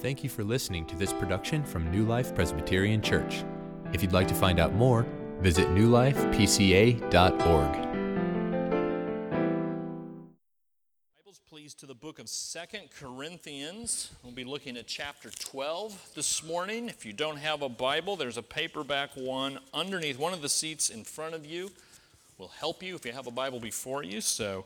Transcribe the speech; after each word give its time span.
Thank 0.00 0.24
you 0.24 0.30
for 0.30 0.42
listening 0.42 0.86
to 0.86 0.96
this 0.96 1.12
production 1.12 1.62
from 1.62 1.90
New 1.90 2.06
Life 2.06 2.34
Presbyterian 2.34 3.02
Church. 3.02 3.44
If 3.92 4.00
you'd 4.00 4.14
like 4.14 4.28
to 4.28 4.34
find 4.34 4.58
out 4.58 4.72
more, 4.72 5.04
visit 5.40 5.68
newlifepca.org. 5.68 7.02
Bibles, 11.18 11.40
please, 11.50 11.74
to 11.74 11.84
the 11.84 11.92
book 11.92 12.18
of 12.18 12.30
Second 12.30 12.88
Corinthians. 12.98 14.10
We'll 14.22 14.32
be 14.32 14.44
looking 14.44 14.78
at 14.78 14.86
chapter 14.86 15.28
12 15.28 16.12
this 16.14 16.42
morning. 16.42 16.88
If 16.88 17.04
you 17.04 17.12
don't 17.12 17.36
have 17.36 17.60
a 17.60 17.68
Bible, 17.68 18.16
there's 18.16 18.38
a 18.38 18.42
paperback 18.42 19.10
one 19.16 19.58
underneath 19.74 20.18
one 20.18 20.32
of 20.32 20.40
the 20.40 20.48
seats 20.48 20.88
in 20.88 21.04
front 21.04 21.34
of 21.34 21.44
you. 21.44 21.70
Will 22.38 22.48
help 22.48 22.82
you 22.82 22.94
if 22.94 23.04
you 23.04 23.12
have 23.12 23.26
a 23.26 23.30
Bible 23.30 23.60
before 23.60 24.02
you. 24.02 24.22
So, 24.22 24.64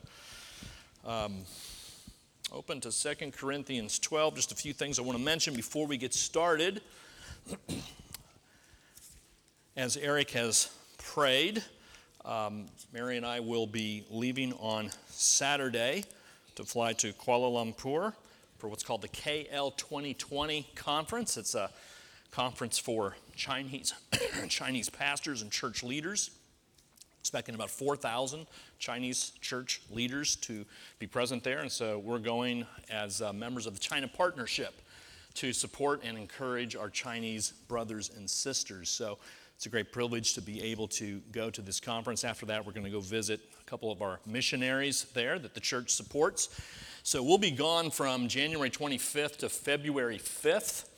um, 1.05 1.39
open 2.51 2.79
to 2.81 2.91
Second 2.91 3.33
Corinthians 3.33 3.97
12. 3.99 4.35
Just 4.35 4.51
a 4.51 4.55
few 4.55 4.73
things 4.73 4.99
I 4.99 5.01
want 5.01 5.17
to 5.17 5.23
mention 5.23 5.55
before 5.55 5.87
we 5.87 5.97
get 5.97 6.13
started. 6.13 6.81
As 9.77 9.97
Eric 9.97 10.31
has 10.31 10.69
prayed, 10.97 11.63
um, 12.23 12.65
Mary 12.93 13.17
and 13.17 13.25
I 13.25 13.39
will 13.39 13.67
be 13.67 14.05
leaving 14.09 14.53
on 14.53 14.89
Saturday 15.07 16.03
to 16.55 16.63
fly 16.63 16.93
to 16.93 17.13
Kuala 17.13 17.51
Lumpur 17.51 18.13
for 18.57 18.67
what's 18.67 18.83
called 18.83 19.01
the 19.01 19.09
KL 19.09 19.75
2020 19.75 20.67
conference. 20.75 21.37
It's 21.37 21.55
a 21.55 21.69
conference 22.31 22.77
for 22.77 23.15
Chinese, 23.35 23.93
Chinese 24.49 24.89
pastors 24.89 25.41
and 25.41 25.51
church 25.51 25.83
leaders 25.83 26.31
expecting 27.25 27.55
about 27.55 27.71
4,000 27.71 28.45
Chinese 28.77 29.31
church 29.41 29.81
leaders 29.89 30.35
to 30.35 30.63
be 30.99 31.07
present 31.07 31.43
there. 31.43 31.57
And 31.57 31.71
so 31.71 31.97
we're 31.97 32.19
going 32.19 32.67
as 32.91 33.19
uh, 33.19 33.33
members 33.33 33.65
of 33.65 33.73
the 33.73 33.79
China 33.79 34.07
Partnership 34.07 34.79
to 35.33 35.51
support 35.51 36.03
and 36.03 36.19
encourage 36.19 36.75
our 36.75 36.87
Chinese 36.87 37.53
brothers 37.67 38.11
and 38.15 38.29
sisters. 38.29 38.89
So 38.89 39.17
it's 39.55 39.65
a 39.65 39.69
great 39.69 39.91
privilege 39.91 40.35
to 40.35 40.41
be 40.41 40.61
able 40.61 40.87
to 40.89 41.19
go 41.31 41.49
to 41.49 41.63
this 41.63 41.79
conference. 41.79 42.23
After 42.23 42.45
that, 42.45 42.63
we're 42.63 42.73
going 42.73 42.85
to 42.85 42.91
go 42.91 42.99
visit 42.99 43.39
a 43.59 43.63
couple 43.63 43.91
of 43.91 44.03
our 44.03 44.19
missionaries 44.27 45.05
there 45.15 45.39
that 45.39 45.55
the 45.55 45.59
church 45.59 45.89
supports. 45.89 46.61
So 47.01 47.23
we'll 47.23 47.39
be 47.39 47.49
gone 47.49 47.89
from 47.89 48.27
January 48.27 48.69
25th 48.69 49.37
to 49.37 49.49
February 49.49 50.19
5th. 50.19 50.89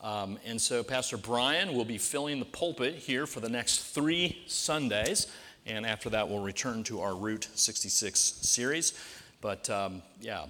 Um, 0.00 0.38
and 0.46 0.60
so 0.60 0.84
Pastor 0.84 1.16
Brian 1.16 1.74
will 1.74 1.84
be 1.84 1.98
filling 1.98 2.38
the 2.38 2.44
pulpit 2.44 2.94
here 2.94 3.26
for 3.26 3.40
the 3.40 3.48
next 3.48 3.80
three 3.94 4.42
Sundays 4.46 5.26
and 5.68 5.86
after 5.86 6.10
that, 6.10 6.28
we'll 6.28 6.42
return 6.42 6.82
to 6.84 7.00
our 7.00 7.14
Route 7.14 7.48
66 7.54 8.18
series. 8.18 8.94
But 9.40 9.68
um, 9.70 10.02
yeah, 10.20 10.46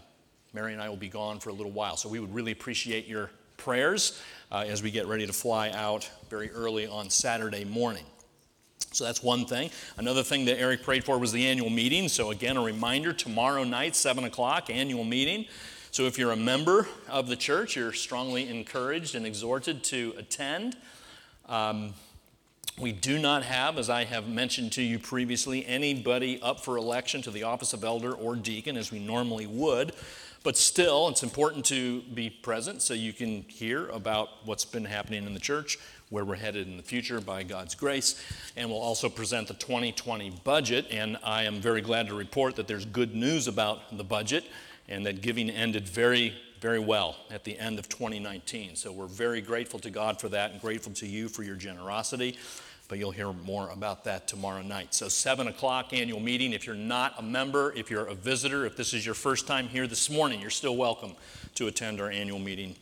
Mary 0.52 0.72
and 0.72 0.80
I 0.80 0.88
will 0.88 0.96
be 0.96 1.08
gone 1.08 1.40
for 1.40 1.50
a 1.50 1.52
little 1.52 1.72
while, 1.72 1.96
so 1.96 2.08
we 2.08 2.20
would 2.20 2.34
really 2.34 2.52
appreciate 2.52 3.06
your 3.06 3.30
prayers 3.56 4.20
uh, 4.50 4.64
as 4.66 4.82
we 4.82 4.90
get 4.90 5.06
ready 5.06 5.26
to 5.26 5.32
fly 5.32 5.70
out 5.70 6.08
very 6.30 6.50
early 6.50 6.86
on 6.86 7.10
Saturday 7.10 7.64
morning. 7.64 8.04
So 8.92 9.04
that's 9.04 9.22
one 9.22 9.44
thing. 9.44 9.70
Another 9.98 10.22
thing 10.22 10.46
that 10.46 10.58
Eric 10.58 10.82
prayed 10.82 11.04
for 11.04 11.18
was 11.18 11.32
the 11.32 11.46
annual 11.46 11.68
meeting. 11.68 12.08
So, 12.08 12.30
again, 12.30 12.56
a 12.56 12.62
reminder 12.62 13.12
tomorrow 13.12 13.64
night, 13.64 13.94
7 13.94 14.24
o'clock, 14.24 14.70
annual 14.70 15.04
meeting. 15.04 15.44
So, 15.90 16.04
if 16.04 16.18
you're 16.18 16.32
a 16.32 16.36
member 16.36 16.88
of 17.08 17.28
the 17.28 17.36
church, 17.36 17.76
you're 17.76 17.92
strongly 17.92 18.48
encouraged 18.48 19.14
and 19.14 19.26
exhorted 19.26 19.84
to 19.84 20.14
attend. 20.16 20.76
Um, 21.46 21.92
we 22.80 22.92
do 22.92 23.18
not 23.18 23.42
have, 23.42 23.78
as 23.78 23.90
I 23.90 24.04
have 24.04 24.28
mentioned 24.28 24.72
to 24.72 24.82
you 24.82 24.98
previously, 24.98 25.66
anybody 25.66 26.40
up 26.42 26.60
for 26.60 26.76
election 26.76 27.22
to 27.22 27.30
the 27.30 27.42
office 27.42 27.72
of 27.72 27.82
elder 27.82 28.12
or 28.12 28.36
deacon 28.36 28.76
as 28.76 28.92
we 28.92 28.98
normally 28.98 29.46
would. 29.46 29.92
But 30.44 30.56
still, 30.56 31.08
it's 31.08 31.24
important 31.24 31.64
to 31.66 32.02
be 32.02 32.30
present 32.30 32.80
so 32.80 32.94
you 32.94 33.12
can 33.12 33.42
hear 33.48 33.88
about 33.88 34.28
what's 34.44 34.64
been 34.64 34.84
happening 34.84 35.26
in 35.26 35.34
the 35.34 35.40
church, 35.40 35.78
where 36.10 36.24
we're 36.24 36.36
headed 36.36 36.68
in 36.68 36.76
the 36.76 36.82
future 36.82 37.20
by 37.20 37.42
God's 37.42 37.74
grace. 37.74 38.22
And 38.56 38.70
we'll 38.70 38.78
also 38.78 39.08
present 39.08 39.48
the 39.48 39.54
2020 39.54 40.30
budget. 40.44 40.86
And 40.90 41.18
I 41.24 41.42
am 41.42 41.60
very 41.60 41.80
glad 41.80 42.06
to 42.08 42.14
report 42.14 42.54
that 42.56 42.68
there's 42.68 42.84
good 42.84 43.14
news 43.14 43.48
about 43.48 43.96
the 43.96 44.04
budget 44.04 44.44
and 44.88 45.04
that 45.04 45.20
giving 45.20 45.50
ended 45.50 45.88
very, 45.88 46.34
very 46.60 46.78
well 46.78 47.16
at 47.30 47.42
the 47.42 47.58
end 47.58 47.80
of 47.80 47.88
2019. 47.88 48.76
So 48.76 48.92
we're 48.92 49.06
very 49.06 49.40
grateful 49.40 49.80
to 49.80 49.90
God 49.90 50.20
for 50.20 50.28
that 50.28 50.52
and 50.52 50.60
grateful 50.60 50.92
to 50.94 51.06
you 51.06 51.28
for 51.28 51.42
your 51.42 51.56
generosity 51.56 52.38
but 52.88 52.98
you'll 52.98 53.10
hear 53.10 53.32
more 53.32 53.68
about 53.68 54.04
that 54.04 54.26
tomorrow 54.26 54.62
night. 54.62 54.94
So, 54.94 55.08
7 55.08 55.46
o'clock 55.46 55.92
annual 55.92 56.20
meeting. 56.20 56.54
If 56.54 56.66
you're 56.66 56.74
not 56.74 57.14
a 57.18 57.22
member, 57.22 57.72
if 57.76 57.90
you're 57.90 58.06
a 58.06 58.14
visitor, 58.14 58.64
if 58.64 58.76
this 58.76 58.94
is 58.94 59.04
your 59.04 59.14
first 59.14 59.46
time 59.46 59.68
here 59.68 59.86
this 59.86 60.08
morning, 60.08 60.40
you're 60.40 60.48
still 60.48 60.76
welcome 60.76 61.12
to 61.56 61.66
attend 61.66 62.00
our 62.00 62.10
annual 62.10 62.38
meeting 62.38 62.74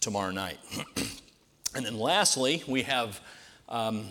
tomorrow 0.00 0.30
night. 0.30 0.58
and 1.74 1.84
then, 1.84 1.98
lastly, 1.98 2.62
we 2.68 2.82
have 2.82 3.20
um, 3.68 4.06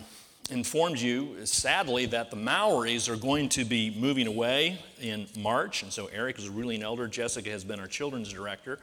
informed 0.50 0.98
you, 0.98 1.46
sadly, 1.46 2.04
that 2.06 2.30
the 2.30 2.36
Maoris 2.36 3.08
are 3.08 3.16
going 3.16 3.48
to 3.50 3.64
be 3.64 3.96
moving 3.98 4.26
away 4.26 4.78
in 5.00 5.26
March. 5.38 5.82
And 5.82 5.90
so, 5.90 6.10
Eric 6.12 6.38
is 6.38 6.50
really 6.50 6.76
an 6.76 6.82
elder. 6.82 7.08
Jessica 7.08 7.48
has 7.48 7.64
been 7.64 7.80
our 7.80 7.88
children's 7.88 8.30
director. 8.30 8.78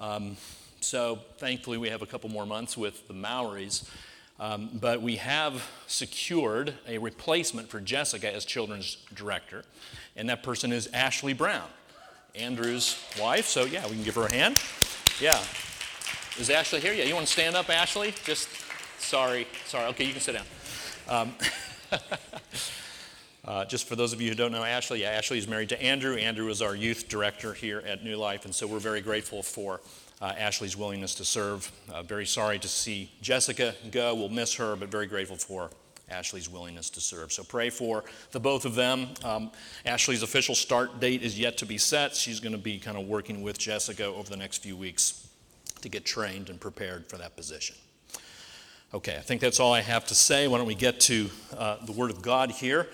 Um, 0.00 0.36
so, 0.80 1.20
thankfully, 1.38 1.78
we 1.78 1.90
have 1.90 2.02
a 2.02 2.06
couple 2.06 2.28
more 2.28 2.46
months 2.46 2.76
with 2.76 3.06
the 3.06 3.14
Maoris. 3.14 3.88
Um, 4.40 4.70
but 4.72 5.02
we 5.02 5.16
have 5.16 5.68
secured 5.86 6.72
a 6.88 6.96
replacement 6.96 7.68
for 7.68 7.78
Jessica 7.78 8.34
as 8.34 8.46
children's 8.46 8.96
director, 9.14 9.64
and 10.16 10.30
that 10.30 10.42
person 10.42 10.72
is 10.72 10.88
Ashley 10.94 11.34
Brown, 11.34 11.68
Andrew's 12.34 12.98
wife. 13.20 13.46
So, 13.46 13.66
yeah, 13.66 13.86
we 13.86 13.96
can 13.96 14.02
give 14.02 14.14
her 14.14 14.24
a 14.24 14.32
hand. 14.32 14.58
Yeah. 15.20 15.38
Is 16.38 16.48
Ashley 16.48 16.80
here? 16.80 16.94
Yeah, 16.94 17.04
you 17.04 17.14
want 17.14 17.26
to 17.26 17.32
stand 17.32 17.54
up, 17.54 17.68
Ashley? 17.68 18.14
Just, 18.24 18.48
sorry, 18.98 19.46
sorry. 19.66 19.88
Okay, 19.88 20.04
you 20.04 20.12
can 20.12 20.22
sit 20.22 20.32
down. 20.32 20.46
Um, 21.06 21.34
uh, 23.44 23.66
just 23.66 23.86
for 23.86 23.94
those 23.94 24.14
of 24.14 24.22
you 24.22 24.30
who 24.30 24.34
don't 24.34 24.52
know 24.52 24.64
Ashley, 24.64 25.02
yeah, 25.02 25.10
Ashley 25.10 25.36
is 25.36 25.46
married 25.46 25.68
to 25.68 25.82
Andrew. 25.82 26.16
Andrew 26.16 26.48
is 26.48 26.62
our 26.62 26.74
youth 26.74 27.10
director 27.10 27.52
here 27.52 27.82
at 27.86 28.02
New 28.02 28.16
Life, 28.16 28.46
and 28.46 28.54
so 28.54 28.66
we're 28.66 28.78
very 28.78 29.02
grateful 29.02 29.42
for 29.42 29.82
uh, 30.20 30.32
Ashley's 30.36 30.76
willingness 30.76 31.14
to 31.16 31.24
serve. 31.24 31.70
Uh, 31.92 32.02
very 32.02 32.26
sorry 32.26 32.58
to 32.58 32.68
see 32.68 33.10
Jessica 33.22 33.74
go. 33.90 34.14
We'll 34.14 34.28
miss 34.28 34.54
her, 34.54 34.76
but 34.76 34.90
very 34.90 35.06
grateful 35.06 35.36
for 35.36 35.70
Ashley's 36.10 36.50
willingness 36.50 36.90
to 36.90 37.00
serve. 37.00 37.32
So 37.32 37.42
pray 37.42 37.70
for 37.70 38.04
the 38.32 38.40
both 38.40 38.64
of 38.64 38.74
them. 38.74 39.08
Um, 39.24 39.50
Ashley's 39.86 40.22
official 40.22 40.54
start 40.54 41.00
date 41.00 41.22
is 41.22 41.38
yet 41.38 41.56
to 41.58 41.66
be 41.66 41.78
set. 41.78 42.14
She's 42.14 42.40
going 42.40 42.52
to 42.52 42.58
be 42.58 42.78
kind 42.78 42.98
of 42.98 43.06
working 43.06 43.42
with 43.42 43.58
Jessica 43.58 44.04
over 44.04 44.28
the 44.28 44.36
next 44.36 44.58
few 44.58 44.76
weeks 44.76 45.28
to 45.82 45.88
get 45.88 46.04
trained 46.04 46.50
and 46.50 46.60
prepared 46.60 47.06
for 47.06 47.16
that 47.16 47.36
position. 47.36 47.76
Okay, 48.92 49.16
I 49.16 49.20
think 49.20 49.40
that's 49.40 49.60
all 49.60 49.72
I 49.72 49.82
have 49.82 50.04
to 50.06 50.14
say. 50.16 50.48
Why 50.48 50.58
don't 50.58 50.66
we 50.66 50.74
get 50.74 50.98
to 51.00 51.30
uh, 51.56 51.76
the 51.86 51.92
Word 51.92 52.10
of 52.10 52.22
God 52.22 52.50
here? 52.50 52.88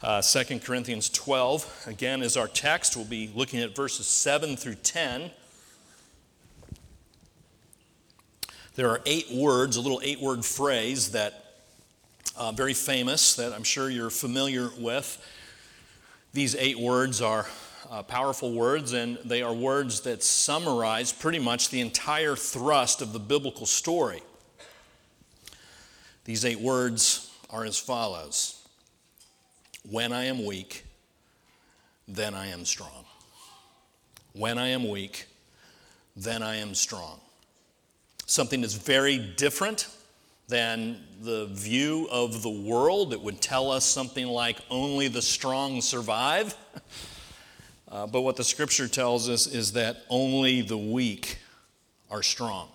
Uh, 0.00 0.22
2 0.22 0.58
Corinthians 0.60 1.10
12, 1.10 1.84
again, 1.86 2.22
is 2.22 2.36
our 2.36 2.48
text. 2.48 2.96
We'll 2.96 3.04
be 3.04 3.30
looking 3.34 3.60
at 3.60 3.76
verses 3.76 4.06
7 4.06 4.56
through 4.56 4.76
10. 4.76 5.30
There 8.74 8.88
are 8.88 9.02
eight 9.04 9.30
words, 9.30 9.76
a 9.76 9.82
little 9.82 10.00
eight 10.02 10.18
word 10.18 10.46
phrase 10.46 11.10
that 11.10 11.44
uh, 12.38 12.52
very 12.52 12.72
famous 12.72 13.34
that 13.34 13.52
I'm 13.52 13.64
sure 13.64 13.90
you're 13.90 14.08
familiar 14.08 14.70
with. 14.78 15.22
These 16.32 16.56
eight 16.56 16.78
words 16.78 17.20
are 17.20 17.46
uh, 17.90 18.02
powerful 18.02 18.54
words, 18.54 18.94
and 18.94 19.18
they 19.26 19.42
are 19.42 19.52
words 19.52 20.00
that 20.02 20.22
summarize 20.22 21.12
pretty 21.12 21.38
much 21.38 21.68
the 21.68 21.82
entire 21.82 22.34
thrust 22.34 23.02
of 23.02 23.12
the 23.12 23.18
biblical 23.18 23.66
story. 23.66 24.22
These 26.24 26.46
eight 26.46 26.60
words 26.60 27.30
are 27.50 27.66
as 27.66 27.78
follows 27.78 28.66
When 29.90 30.14
I 30.14 30.24
am 30.24 30.46
weak, 30.46 30.86
then 32.08 32.32
I 32.32 32.46
am 32.46 32.64
strong. 32.64 33.04
When 34.32 34.56
I 34.56 34.68
am 34.68 34.88
weak, 34.88 35.26
then 36.16 36.42
I 36.42 36.56
am 36.56 36.74
strong 36.74 37.20
something 38.32 38.62
that's 38.62 38.74
very 38.74 39.18
different 39.18 39.88
than 40.48 40.98
the 41.20 41.46
view 41.52 42.08
of 42.10 42.42
the 42.42 42.50
world 42.50 43.10
that 43.10 43.20
would 43.20 43.40
tell 43.40 43.70
us 43.70 43.84
something 43.84 44.26
like 44.26 44.58
only 44.70 45.08
the 45.08 45.22
strong 45.22 45.80
survive. 45.80 46.54
Uh, 47.90 48.06
but 48.06 48.22
what 48.22 48.36
the 48.36 48.44
scripture 48.44 48.88
tells 48.88 49.28
us 49.28 49.46
is 49.46 49.72
that 49.72 49.98
only 50.08 50.62
the 50.62 50.78
weak 50.78 51.36
are 52.10 52.22
strong. 52.22 52.70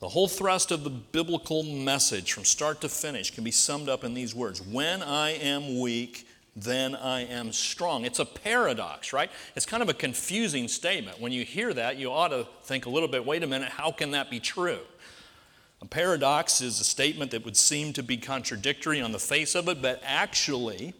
The 0.00 0.08
whole 0.08 0.26
thrust 0.26 0.72
of 0.72 0.82
the 0.82 0.90
biblical 0.90 1.62
message 1.62 2.32
from 2.32 2.44
start 2.44 2.80
to 2.80 2.88
finish 2.88 3.30
can 3.30 3.44
be 3.44 3.52
summed 3.52 3.88
up 3.88 4.02
in 4.02 4.12
these 4.12 4.34
words 4.34 4.60
When 4.60 5.04
I 5.04 5.34
am 5.34 5.78
weak, 5.78 6.26
then 6.56 6.96
I 6.96 7.26
am 7.26 7.52
strong. 7.52 8.06
It's 8.06 8.18
a 8.18 8.24
paradox, 8.24 9.12
right? 9.12 9.30
It's 9.54 9.66
kind 9.66 9.82
of 9.82 9.90
a 9.90 9.94
confusing 9.94 10.68
statement. 10.68 11.20
When 11.20 11.30
you 11.30 11.44
hear 11.44 11.74
that, 11.74 11.98
you 11.98 12.10
ought 12.10 12.28
to 12.28 12.46
think 12.62 12.86
a 12.86 12.90
little 12.90 13.08
bit 13.08 13.26
wait 13.26 13.42
a 13.42 13.46
minute, 13.46 13.68
how 13.68 13.92
can 13.92 14.12
that 14.12 14.30
be 14.30 14.40
true? 14.40 14.80
A 15.82 15.86
paradox 15.86 16.62
is 16.62 16.80
a 16.80 16.84
statement 16.84 17.30
that 17.32 17.44
would 17.44 17.56
seem 17.56 17.92
to 17.92 18.02
be 18.02 18.16
contradictory 18.16 19.02
on 19.02 19.12
the 19.12 19.18
face 19.18 19.54
of 19.54 19.68
it, 19.68 19.82
but 19.82 20.00
actually 20.02 20.94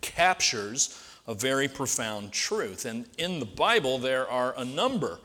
captures 0.00 1.00
a 1.28 1.34
very 1.34 1.68
profound 1.68 2.32
truth. 2.32 2.84
And 2.84 3.06
in 3.18 3.38
the 3.38 3.46
Bible, 3.46 3.98
there 3.98 4.28
are 4.28 4.54
a 4.56 4.64
number 4.64 5.20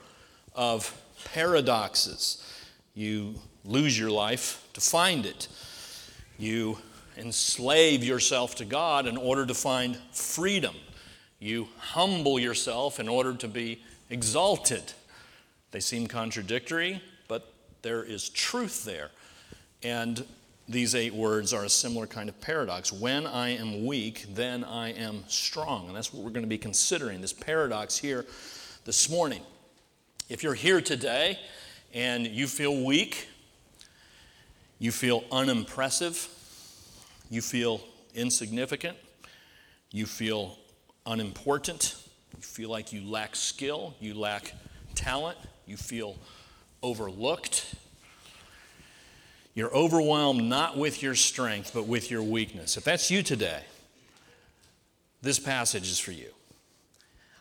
of 0.54 1.02
paradoxes. 1.34 2.46
You 2.94 3.36
lose 3.66 3.98
your 3.98 4.12
life 4.12 4.68
to 4.74 4.82
find 4.82 5.26
it. 5.26 5.48
You 6.38 6.78
enslave 7.18 8.04
yourself 8.04 8.56
to 8.56 8.66
God 8.66 9.08
in 9.08 9.18
order 9.18 9.46
to 9.46 9.54
find 9.54 9.98
freedom. 10.12 10.76
You 11.40 11.68
humble 11.78 12.40
yourself 12.40 13.00
in 13.00 13.10
order 13.10 13.34
to 13.34 13.48
be 13.48 13.84
exalted. 14.10 14.94
They 15.72 15.80
seem 15.80 16.08
contradictory, 16.08 17.02
but 17.28 17.54
there 17.82 18.04
is 18.04 18.30
truth 18.30 18.84
there. 18.84 19.10
And 19.84 20.26
these 20.70 20.96
eight 20.96 21.14
words 21.14 21.54
are 21.54 21.66
a 21.66 21.70
similar 21.70 22.08
kind 22.08 22.30
of 22.30 22.40
paradox. 22.40 22.94
When 22.94 23.26
I 23.26 23.50
am 23.50 23.86
weak, 23.86 24.26
then 24.34 24.64
I 24.64 24.94
am 24.94 25.24
strong. 25.28 25.88
And 25.88 25.96
that's 25.96 26.14
what 26.14 26.24
we're 26.24 26.30
going 26.30 26.44
to 26.44 26.50
be 26.50 26.58
considering 26.58 27.22
this 27.22 27.34
paradox 27.34 27.98
here 27.98 28.26
this 28.86 29.10
morning. 29.10 29.42
If 30.30 30.44
you're 30.44 30.54
here 30.54 30.80
today 30.80 31.40
and 31.94 32.26
you 32.26 32.48
feel 32.48 32.86
weak, 32.86 33.28
you 34.80 34.92
feel 34.92 35.24
unimpressive, 35.32 36.30
you 37.32 37.42
feel 37.42 37.82
insignificant, 38.14 38.98
you 39.90 40.06
feel 40.06 40.58
unimportant, 41.06 41.96
you 42.36 42.44
feel 42.44 42.70
like 42.70 42.92
you 42.92 43.10
lack 43.10 43.36
skill, 43.38 43.96
you 44.02 44.14
lack 44.14 44.54
talent, 44.96 45.38
you 45.66 45.78
feel 45.78 46.18
overlooked, 46.84 47.74
you're 49.54 49.74
overwhelmed 49.74 50.44
not 50.44 50.78
with 50.78 51.02
your 51.02 51.16
strength, 51.16 51.72
but 51.74 51.88
with 51.88 52.12
your 52.12 52.22
weakness. 52.22 52.76
If 52.76 52.84
that's 52.84 53.10
you 53.10 53.24
today, 53.24 53.64
this 55.22 55.40
passage 55.40 55.90
is 55.90 56.00
for 56.00 56.12
you. 56.12 56.32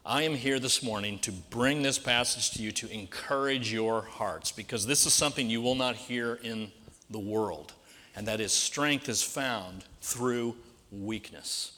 I 0.07 0.23
am 0.23 0.35
here 0.35 0.61
this 0.61 0.85
morning 0.85 1.19
to 1.21 1.33
bring 1.33 1.83
this 1.83 1.99
passage 1.99 2.53
to 2.53 2.63
you 2.63 2.71
to 2.73 2.89
encourage 2.91 3.73
your 3.73 4.03
hearts 4.03 4.53
because 4.53 4.87
this 4.87 5.05
is 5.05 5.13
something 5.15 5.51
you 5.51 5.61
will 5.61 5.75
not 5.75 5.97
hear 5.97 6.39
in 6.43 6.71
the 7.11 7.19
world, 7.19 7.73
and 8.17 8.27
that 8.27 8.41
is 8.41 8.53
strength 8.53 9.09
is 9.09 9.23
found 9.23 9.85
through 10.01 10.57
weakness. 10.91 11.73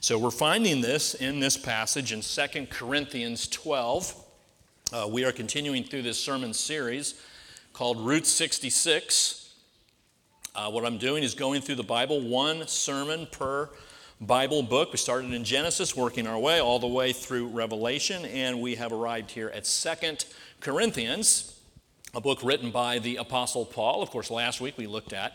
So 0.00 0.18
we're 0.18 0.30
finding 0.30 0.80
this 0.80 1.14
in 1.14 1.40
this 1.40 1.56
passage 1.56 2.12
in 2.12 2.20
2 2.20 2.66
Corinthians 2.66 3.48
12. 3.48 4.24
Uh, 4.92 5.08
we 5.10 5.24
are 5.24 5.32
continuing 5.32 5.84
through 5.84 6.02
this 6.02 6.18
sermon 6.18 6.52
series 6.52 7.20
called 7.72 8.00
Route 8.00 8.26
66 8.26 9.46
uh, 10.56 10.70
what 10.70 10.86
I'm 10.86 10.96
doing 10.96 11.22
is 11.22 11.34
going 11.34 11.60
through 11.60 11.74
the 11.74 11.82
Bible, 11.82 12.18
one 12.18 12.66
sermon 12.66 13.28
per 13.30 13.68
Bible 14.22 14.62
book. 14.62 14.90
We 14.90 14.96
started 14.96 15.34
in 15.34 15.44
Genesis, 15.44 15.94
working 15.94 16.26
our 16.26 16.38
way 16.38 16.62
all 16.62 16.78
the 16.78 16.86
way 16.86 17.12
through 17.12 17.48
Revelation, 17.48 18.24
and 18.24 18.62
we 18.62 18.76
have 18.76 18.90
arrived 18.90 19.30
here 19.30 19.50
at 19.50 19.64
2 19.64 20.16
Corinthians, 20.60 21.60
a 22.14 22.22
book 22.22 22.42
written 22.42 22.70
by 22.70 22.98
the 22.98 23.16
Apostle 23.16 23.66
Paul. 23.66 24.02
Of 24.02 24.08
course, 24.08 24.30
last 24.30 24.62
week 24.62 24.78
we 24.78 24.86
looked 24.86 25.12
at 25.12 25.34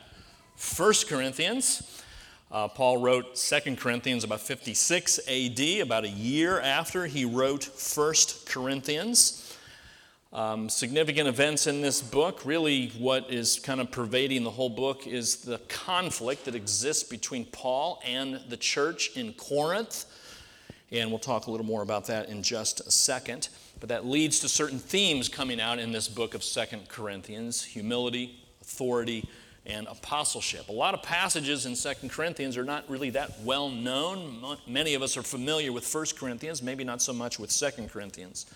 First 0.61 1.09
Corinthians. 1.09 2.03
Uh, 2.51 2.67
Paul 2.67 3.01
wrote 3.01 3.35
Second 3.35 3.79
Corinthians 3.79 4.23
about 4.23 4.41
56 4.41 5.19
AD, 5.27 5.59
about 5.81 6.05
a 6.05 6.09
year 6.09 6.61
after 6.61 7.07
he 7.07 7.25
wrote 7.25 7.63
First 7.63 8.47
Corinthians. 8.47 9.57
Um, 10.31 10.69
significant 10.69 11.27
events 11.27 11.65
in 11.65 11.81
this 11.81 11.99
book. 11.99 12.45
Really, 12.45 12.89
what 12.99 13.31
is 13.33 13.59
kind 13.59 13.81
of 13.81 13.89
pervading 13.89 14.43
the 14.43 14.51
whole 14.51 14.69
book 14.69 15.07
is 15.07 15.37
the 15.37 15.57
conflict 15.67 16.45
that 16.45 16.53
exists 16.53 17.03
between 17.03 17.45
Paul 17.45 17.99
and 18.05 18.39
the 18.47 18.57
church 18.57 19.17
in 19.17 19.33
Corinth. 19.33 20.05
And 20.91 21.09
we'll 21.09 21.19
talk 21.19 21.47
a 21.47 21.51
little 21.51 21.65
more 21.65 21.81
about 21.81 22.05
that 22.05 22.29
in 22.29 22.43
just 22.43 22.81
a 22.81 22.91
second. 22.91 23.49
But 23.79 23.89
that 23.89 24.05
leads 24.05 24.39
to 24.41 24.47
certain 24.47 24.77
themes 24.77 25.27
coming 25.27 25.59
out 25.59 25.79
in 25.79 25.91
this 25.91 26.07
book 26.07 26.35
of 26.35 26.43
Second 26.43 26.87
Corinthians 26.87 27.63
humility, 27.63 28.39
authority, 28.61 29.27
and 29.65 29.87
apostleship. 29.87 30.69
A 30.69 30.73
lot 30.73 30.93
of 30.93 31.03
passages 31.03 31.65
in 31.65 31.75
Second 31.75 32.09
Corinthians 32.09 32.57
are 32.57 32.63
not 32.63 32.89
really 32.89 33.11
that 33.11 33.39
well 33.41 33.69
known. 33.69 34.57
Many 34.67 34.95
of 34.95 35.01
us 35.01 35.17
are 35.17 35.23
familiar 35.23 35.71
with 35.71 35.85
First 35.85 36.17
Corinthians, 36.17 36.63
maybe 36.63 36.83
not 36.83 37.01
so 37.01 37.13
much 37.13 37.39
with 37.39 37.51
Second 37.51 37.89
Corinthians. 37.89 38.47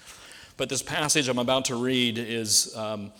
But 0.57 0.69
this 0.69 0.81
passage 0.81 1.27
I'm 1.27 1.37
about 1.37 1.65
to 1.65 1.75
read 1.75 2.17
is 2.17 2.75
um, 2.75 3.11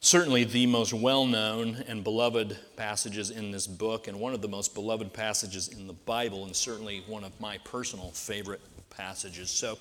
certainly 0.00 0.44
the 0.44 0.66
most 0.66 0.92
well 0.92 1.26
known 1.26 1.82
and 1.88 2.04
beloved 2.04 2.56
passages 2.76 3.30
in 3.30 3.50
this 3.50 3.66
book, 3.66 4.08
and 4.08 4.20
one 4.20 4.34
of 4.34 4.42
the 4.42 4.48
most 4.48 4.74
beloved 4.74 5.12
passages 5.12 5.68
in 5.68 5.86
the 5.86 5.92
Bible, 5.94 6.44
and 6.44 6.54
certainly 6.54 7.02
one 7.06 7.24
of 7.24 7.38
my 7.40 7.58
personal 7.58 8.10
favorite 8.10 8.60
passages. 8.90 9.50
So 9.50 9.78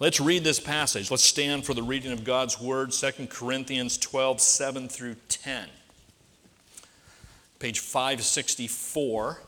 let's 0.00 0.18
read 0.18 0.42
this 0.44 0.58
passage. 0.58 1.10
Let's 1.10 1.24
stand 1.24 1.66
for 1.66 1.74
the 1.74 1.82
reading 1.82 2.12
of 2.12 2.24
God's 2.24 2.60
Word, 2.60 2.90
2 2.90 3.26
Corinthians 3.28 3.98
12, 3.98 4.40
7 4.40 4.88
through 4.88 5.16
10. 5.28 5.68
Page 7.58 7.80
564 7.80 9.40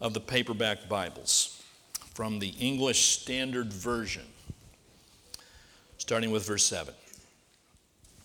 of 0.00 0.14
the 0.14 0.20
paperback 0.20 0.88
Bibles 0.88 1.62
from 2.14 2.38
the 2.38 2.54
English 2.60 3.18
Standard 3.18 3.72
Version 3.72 4.24
starting 6.10 6.30
with 6.32 6.46
verse 6.46 6.64
7. 6.64 6.92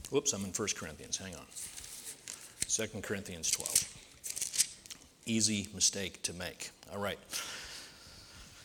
Whoops, 0.09 0.33
I'm 0.33 0.43
in 0.43 0.51
1 0.51 0.67
Corinthians. 0.75 1.17
Hang 1.17 1.35
on. 1.35 1.45
2 2.67 3.01
Corinthians 3.01 3.51
12. 3.51 3.93
Easy 5.25 5.67
mistake 5.75 6.21
to 6.23 6.33
make. 6.33 6.71
All 6.91 6.99
right. 6.99 7.19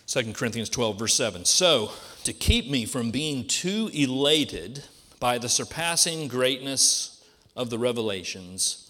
2 0.07 0.33
Corinthians 0.33 0.69
12, 0.71 0.99
verse 0.99 1.15
7. 1.15 1.45
So, 1.45 1.91
to 2.25 2.33
keep 2.33 2.71
me 2.71 2.87
from 2.87 3.11
being 3.11 3.47
too 3.47 3.91
elated 3.93 4.85
by 5.21 5.39
the 5.39 5.49
surpassing 5.49 6.27
greatness 6.27 7.23
of 7.55 7.69
the 7.69 7.79
revelations, 7.79 8.90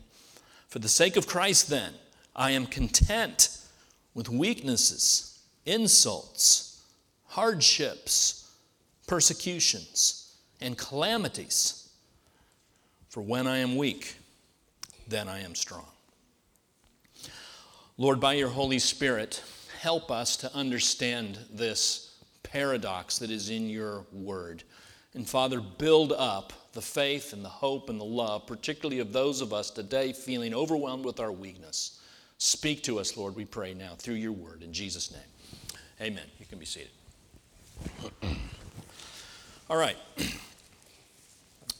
For 0.71 0.79
the 0.79 0.89
sake 0.89 1.17
of 1.17 1.27
Christ, 1.27 1.69
then, 1.69 1.93
I 2.35 2.49
am 2.51 2.65
content 2.65 3.59
with 4.15 4.27
weaknesses, 4.27 5.39
insults, 5.65 6.81
hardships 7.27 8.41
persecutions, 9.11 10.37
and 10.61 10.77
calamities. 10.77 11.89
For 13.09 13.19
when 13.19 13.45
I 13.45 13.57
am 13.57 13.75
weak, 13.75 14.15
then 15.05 15.27
I 15.27 15.41
am 15.41 15.53
strong. 15.53 15.87
Lord, 17.97 18.21
by 18.21 18.35
your 18.35 18.47
Holy 18.47 18.79
Spirit, 18.79 19.43
help 19.81 20.09
us 20.09 20.37
to 20.37 20.55
understand 20.55 21.39
this 21.51 22.15
paradox 22.41 23.19
that 23.19 23.29
is 23.29 23.49
in 23.49 23.69
your 23.69 24.05
word. 24.13 24.63
And 25.13 25.27
Father, 25.27 25.59
build 25.59 26.13
up 26.13 26.53
the 26.73 26.81
faith 26.81 27.33
and 27.33 27.43
the 27.43 27.49
hope 27.49 27.89
and 27.89 27.99
the 27.99 28.05
love, 28.05 28.47
particularly 28.47 28.99
of 28.99 29.11
those 29.11 29.41
of 29.41 29.53
us 29.53 29.69
today 29.69 30.13
feeling 30.13 30.53
overwhelmed 30.53 31.05
with 31.05 31.19
our 31.19 31.31
weakness. 31.31 31.99
Speak 32.37 32.81
to 32.83 32.99
us, 32.99 33.17
Lord, 33.17 33.35
we 33.35 33.45
pray 33.45 33.73
now 33.73 33.93
through 33.97 34.15
your 34.15 34.31
word. 34.31 34.63
In 34.63 34.73
Jesus' 34.73 35.11
name. 35.11 35.21
Amen. 36.01 36.25
You 36.39 36.45
can 36.45 36.57
be 36.57 36.65
seated. 36.65 36.91
All 39.69 39.77
right. 39.77 39.97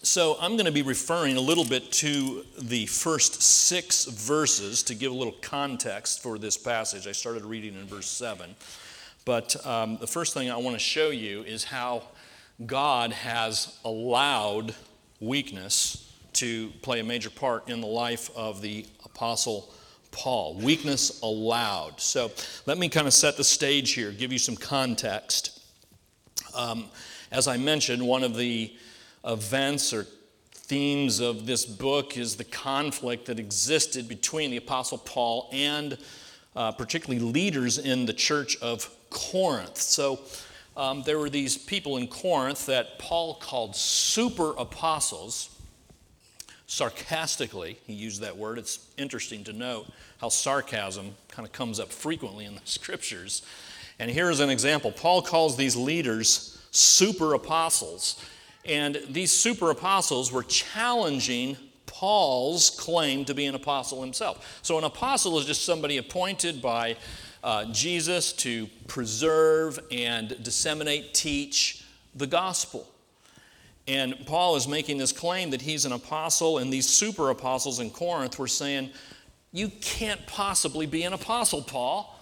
So 0.04 0.36
I'm 0.42 0.54
going 0.54 0.66
to 0.66 0.72
be 0.72 0.82
referring 0.82 1.38
a 1.38 1.42
little 1.42 1.64
bit 1.64 1.92
to 1.92 2.44
the 2.60 2.88
first 2.88 3.44
six 3.44 4.06
verses 4.06 4.82
to 4.84 4.96
give 4.96 5.12
a 5.12 5.16
little 5.16 5.36
context 5.42 6.24
for 6.24 6.40
this 6.40 6.58
passage. 6.58 7.06
I 7.06 7.12
started 7.12 7.46
reading 7.46 7.76
in 7.76 7.86
verse 7.86 8.08
7. 8.08 8.56
But 9.26 9.64
um, 9.64 9.98
the 9.98 10.08
first 10.08 10.34
thing 10.34 10.50
I 10.50 10.58
want 10.58 10.76
to 10.76 10.80
show 10.80 11.12
you 11.12 11.44
is 11.44 11.64
how 11.64 12.02
God 12.66 13.12
has 13.12 13.78
allowed 13.84 14.76
weakness 15.20 16.12
to 16.34 16.70
play 16.82 17.00
a 17.00 17.04
major 17.04 17.30
part 17.30 17.70
in 17.70 17.82
the 17.82 17.88
life 17.88 18.30
of 18.36 18.62
the 18.62 18.86
Apostle 19.06 19.74
Paul. 20.12 20.56
Weakness 20.56 21.22
allowed. 21.22 22.00
So 22.00 22.32
let 22.66 22.78
me 22.78 22.90
kind 22.90 23.08
of 23.08 23.14
set 23.14 23.38
the 23.38 23.44
stage 23.44 23.94
here, 23.94 24.12
give 24.12 24.32
you 24.32 24.40
some 24.40 24.56
context. 24.56 25.62
Um, 26.56 26.86
as 27.32 27.48
I 27.48 27.58
mentioned, 27.58 28.06
one 28.06 28.24
of 28.24 28.36
the 28.36 28.76
events 29.26 29.94
or 29.94 30.06
themes 30.54 31.20
of 31.20 31.46
this 31.46 31.66
book 31.66 32.18
is 32.18 32.36
the 32.36 32.44
conflict 32.44 33.26
that 33.26 33.40
existed 33.40 34.08
between 34.08 34.52
the 34.52 34.58
Apostle 34.58 34.98
Paul 34.98 35.50
and 35.52 35.98
uh, 36.56 36.72
particularly 36.72 37.24
leaders 37.24 37.78
in 37.78 38.06
the 38.06 38.14
church 38.14 38.58
of 38.62 38.90
Corinth. 39.10 39.78
So 39.78 40.20
um, 40.78 41.04
there 41.04 41.20
were 41.20 41.30
these 41.30 41.58
people 41.58 41.98
in 41.98 42.08
Corinth 42.08 42.66
that 42.68 42.98
Paul 42.98 43.36
called 43.36 43.76
super 43.76 44.54
apostles. 44.58 45.50
Sarcastically, 46.68 47.78
he 47.86 47.94
used 47.94 48.22
that 48.22 48.38
word. 48.38 48.58
It's 48.58 48.88
interesting 48.98 49.44
to 49.46 49.54
note 49.54 49.88
how 50.20 50.30
sarcasm 50.30 51.16
kind 51.28 51.46
of 51.46 51.52
comes 51.52 51.80
up 51.80 51.92
frequently 51.92 52.46
in 52.46 52.56
the 52.56 52.62
scriptures. 52.66 53.42
And 54.00 54.10
here's 54.10 54.40
an 54.40 54.50
example 54.50 54.92
Paul 54.92 55.22
calls 55.22 55.58
these 55.58 55.76
leaders 55.76 56.58
super 56.72 57.34
apostles. 57.34 58.24
And 58.64 59.02
these 59.10 59.32
super 59.32 59.72
apostles 59.72 60.32
were 60.32 60.44
challenging 60.44 61.58
Paul's 61.88 62.70
claim 62.70 63.26
to 63.26 63.34
be 63.34 63.46
an 63.46 63.56
apostle 63.56 64.02
himself. 64.02 64.60
So, 64.62 64.78
an 64.78 64.84
apostle 64.84 65.38
is 65.40 65.46
just 65.46 65.66
somebody 65.66 65.98
appointed 65.98 66.62
by 66.62 66.96
uh, 67.44 67.66
Jesus 67.66 68.34
to 68.34 68.68
preserve 68.88 69.80
and 69.92 70.42
disseminate, 70.44 71.14
teach 71.14 71.84
the 72.16 72.28
gospel. 72.28 72.88
And 73.88 74.16
Paul 74.26 74.56
is 74.56 74.68
making 74.68 74.98
this 74.98 75.12
claim 75.12 75.50
that 75.52 75.62
he's 75.62 75.86
an 75.86 75.92
apostle, 75.92 76.60
and 76.60 76.72
these 76.72 76.88
super 76.88 77.30
apostles 77.30 77.80
in 77.80 77.90
Corinth 77.90 78.38
were 78.38 78.48
saying, 78.48 78.92
You 79.52 79.70
can't 79.82 80.26
possibly 80.28 80.86
be 80.86 81.04
an 81.04 81.14
apostle, 81.14 81.62
Paul. 81.62 82.20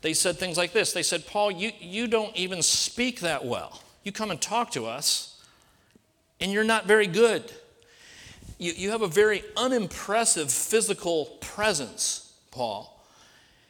They 0.00 0.14
said 0.14 0.36
things 0.36 0.56
like 0.56 0.72
this 0.72 0.92
They 0.92 1.02
said, 1.02 1.26
Paul, 1.26 1.50
you, 1.50 1.70
you 1.78 2.06
don't 2.06 2.34
even 2.36 2.62
speak 2.62 3.20
that 3.20 3.44
well. 3.44 3.80
You 4.04 4.12
come 4.12 4.30
and 4.30 4.40
talk 4.40 4.72
to 4.72 4.86
us, 4.86 5.40
and 6.40 6.50
you're 6.50 6.64
not 6.64 6.86
very 6.86 7.06
good. 7.06 7.44
You, 8.58 8.72
you 8.72 8.90
have 8.90 9.02
a 9.02 9.08
very 9.08 9.44
unimpressive 9.56 10.50
physical 10.50 11.26
presence, 11.40 12.32
Paul. 12.50 12.91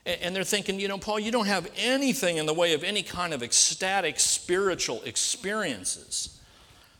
And 0.04 0.34
they're 0.34 0.42
thinking, 0.42 0.80
you 0.80 0.88
know, 0.88 0.98
Paul, 0.98 1.20
you 1.20 1.30
don't 1.30 1.46
have 1.46 1.70
anything 1.76 2.36
in 2.36 2.46
the 2.46 2.54
way 2.54 2.74
of 2.74 2.82
any 2.82 3.02
kind 3.02 3.32
of 3.32 3.42
ecstatic 3.42 4.18
spiritual 4.18 5.00
experiences. 5.02 6.40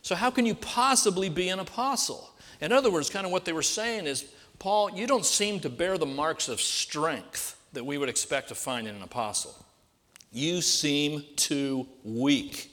So, 0.01 0.15
how 0.15 0.31
can 0.31 0.45
you 0.45 0.55
possibly 0.55 1.29
be 1.29 1.49
an 1.49 1.59
apostle? 1.59 2.33
In 2.61 2.71
other 2.71 2.89
words, 2.89 3.09
kind 3.09 3.25
of 3.25 3.31
what 3.31 3.43
they 3.43 3.51
were 3.51 3.61
saying 3.61 4.05
is, 4.05 4.25
Paul, 4.57 4.91
you 4.91 5.05
don't 5.05 5.25
seem 5.25 5.59
to 5.61 5.69
bear 5.69 5.97
the 5.97 6.05
marks 6.05 6.47
of 6.47 6.61
strength 6.61 7.59
that 7.73 7.85
we 7.85 7.97
would 7.97 8.07
expect 8.09 8.49
to 8.49 8.55
find 8.55 8.87
in 8.87 8.95
an 8.95 9.01
apostle. 9.01 9.53
You 10.31 10.61
seem 10.61 11.23
too 11.35 11.87
weak. 12.03 12.71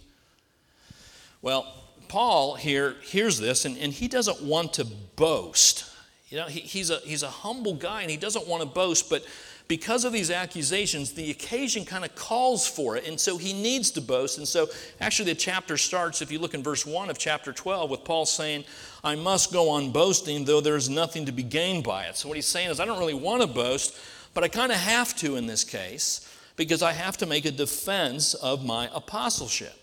Well, 1.43 1.75
Paul 2.09 2.55
here 2.55 2.97
hears 3.03 3.39
this, 3.39 3.65
and, 3.65 3.77
and 3.79 3.93
he 3.93 4.09
doesn't 4.09 4.43
want 4.43 4.75
to 4.75 4.85
boast. 4.85 5.91
You 6.29 6.39
know, 6.39 6.47
he, 6.47 6.61
he's, 6.61 6.91
a, 6.91 6.99
he's 6.99 7.23
a 7.23 7.29
humble 7.29 7.75
guy, 7.75 8.03
and 8.03 8.11
he 8.11 8.17
doesn't 8.17 8.47
want 8.47 8.63
to 8.63 8.69
boast, 8.69 9.11
but 9.11 9.25
because 9.71 10.05
of 10.05 10.13
these 10.13 10.33
accusations, 10.33 11.13
the 11.13 11.31
occasion 11.31 11.85
kind 11.85 12.05
of 12.05 12.13
calls 12.17 12.67
for 12.67 12.97
it, 12.97 13.07
and 13.07 13.21
so 13.21 13.39
he 13.39 13.53
needs 13.53 13.93
to 13.93 14.01
boast. 14.01 14.37
And 14.37 14.49
so, 14.49 14.69
actually, 15.01 15.33
the 15.33 15.39
chapter 15.39 15.77
starts, 15.77 16.21
if 16.21 16.33
you 16.33 16.41
look 16.41 16.55
in 16.55 16.63
verse 16.65 16.85
1 16.85 17.09
of 17.09 17.19
chapter 17.19 17.53
12, 17.53 17.89
with 17.89 18.03
Paul 18.03 18.27
saying, 18.27 18.65
I 19.05 19.15
must 19.15 19.53
go 19.53 19.69
on 19.69 19.93
boasting, 19.93 20.45
though 20.45 20.61
there 20.61 20.75
is 20.75 20.91
nothing 20.91 21.25
to 21.27 21.31
be 21.31 21.45
gained 21.45 21.85
by 21.85 22.07
it. 22.07 22.17
So, 22.17 22.27
what 22.27 22.35
he's 22.35 22.49
saying 22.49 22.71
is, 22.71 22.81
I 22.81 22.85
don't 22.85 22.99
really 22.99 23.15
want 23.15 23.43
to 23.43 23.47
boast, 23.47 23.97
but 24.35 24.43
I 24.43 24.49
kind 24.49 24.73
of 24.73 24.79
have 24.79 25.15
to 25.19 25.37
in 25.37 25.47
this 25.47 25.63
case, 25.63 26.29
because 26.57 26.83
I 26.83 26.91
have 26.91 27.17
to 27.19 27.27
make 27.27 27.45
a 27.45 27.53
defense 27.53 28.35
of 28.35 28.67
my 28.67 28.91
apostleship. 28.93 29.81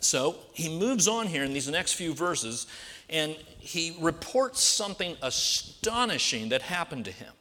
So, 0.00 0.38
he 0.54 0.76
moves 0.76 1.06
on 1.06 1.28
here 1.28 1.44
in 1.44 1.52
these 1.52 1.68
next 1.68 1.92
few 1.92 2.12
verses, 2.12 2.66
and 3.08 3.36
he 3.60 3.96
reports 4.00 4.60
something 4.60 5.16
astonishing 5.22 6.48
that 6.48 6.62
happened 6.62 7.04
to 7.04 7.12
him. 7.12 7.32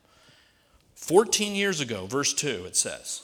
14 1.05 1.53
years 1.53 1.81
ago, 1.81 2.07
verse 2.07 2.33
2, 2.33 2.65
it 2.65 2.75
says, 2.75 3.21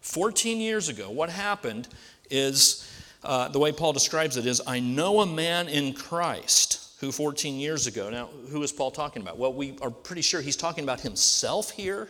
14 0.00 0.58
years 0.58 0.88
ago, 0.88 1.12
what 1.12 1.30
happened 1.30 1.86
is 2.28 2.92
uh, 3.22 3.46
the 3.46 3.58
way 3.60 3.70
Paul 3.70 3.92
describes 3.92 4.36
it 4.36 4.46
is, 4.46 4.60
I 4.66 4.80
know 4.80 5.20
a 5.20 5.26
man 5.26 5.68
in 5.68 5.92
Christ 5.92 6.90
who 6.98 7.12
14 7.12 7.54
years 7.54 7.86
ago, 7.86 8.10
now, 8.10 8.30
who 8.50 8.60
is 8.64 8.72
Paul 8.72 8.90
talking 8.90 9.22
about? 9.22 9.38
Well, 9.38 9.52
we 9.52 9.78
are 9.80 9.92
pretty 9.92 10.22
sure 10.22 10.40
he's 10.40 10.56
talking 10.56 10.82
about 10.82 11.02
himself 11.02 11.70
here. 11.70 12.08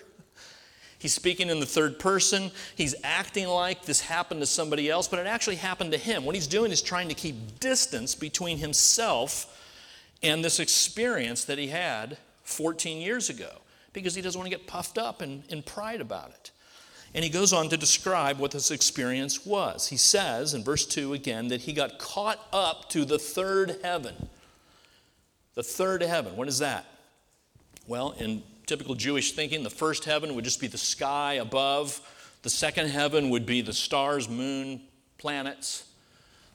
He's 0.98 1.12
speaking 1.12 1.50
in 1.50 1.60
the 1.60 1.66
third 1.66 1.98
person. 1.98 2.50
He's 2.74 2.94
acting 3.04 3.46
like 3.46 3.84
this 3.84 4.00
happened 4.00 4.40
to 4.40 4.46
somebody 4.46 4.88
else, 4.88 5.06
but 5.06 5.18
it 5.18 5.26
actually 5.26 5.56
happened 5.56 5.92
to 5.92 5.98
him. 5.98 6.24
What 6.24 6.34
he's 6.34 6.46
doing 6.46 6.72
is 6.72 6.80
trying 6.80 7.10
to 7.10 7.14
keep 7.14 7.60
distance 7.60 8.14
between 8.14 8.56
himself 8.56 9.54
and 10.22 10.42
this 10.42 10.58
experience 10.58 11.44
that 11.44 11.58
he 11.58 11.66
had 11.66 12.16
14 12.44 13.02
years 13.02 13.28
ago 13.28 13.50
because 13.92 14.14
he 14.14 14.22
doesn't 14.22 14.38
want 14.38 14.50
to 14.50 14.56
get 14.56 14.66
puffed 14.66 14.98
up 14.98 15.22
in, 15.22 15.42
in 15.48 15.62
pride 15.62 16.00
about 16.00 16.30
it. 16.30 16.50
And 17.14 17.24
he 17.24 17.30
goes 17.30 17.52
on 17.52 17.68
to 17.70 17.76
describe 17.76 18.38
what 18.38 18.52
this 18.52 18.70
experience 18.70 19.44
was. 19.44 19.88
He 19.88 19.96
says 19.96 20.54
in 20.54 20.62
verse 20.62 20.86
2 20.86 21.12
again 21.12 21.48
that 21.48 21.62
he 21.62 21.72
got 21.72 21.98
caught 21.98 22.38
up 22.52 22.88
to 22.90 23.04
the 23.04 23.18
third 23.18 23.78
heaven. 23.82 24.28
The 25.54 25.64
third 25.64 26.02
heaven, 26.02 26.36
what 26.36 26.46
is 26.46 26.60
that? 26.60 26.86
Well, 27.88 28.12
in 28.12 28.44
typical 28.66 28.94
Jewish 28.94 29.32
thinking, 29.32 29.64
the 29.64 29.70
first 29.70 30.04
heaven 30.04 30.36
would 30.36 30.44
just 30.44 30.60
be 30.60 30.68
the 30.68 30.78
sky 30.78 31.34
above, 31.34 32.00
the 32.42 32.50
second 32.50 32.88
heaven 32.88 33.30
would 33.30 33.44
be 33.44 33.60
the 33.60 33.72
stars, 33.72 34.28
moon, 34.28 34.80
planets. 35.18 35.84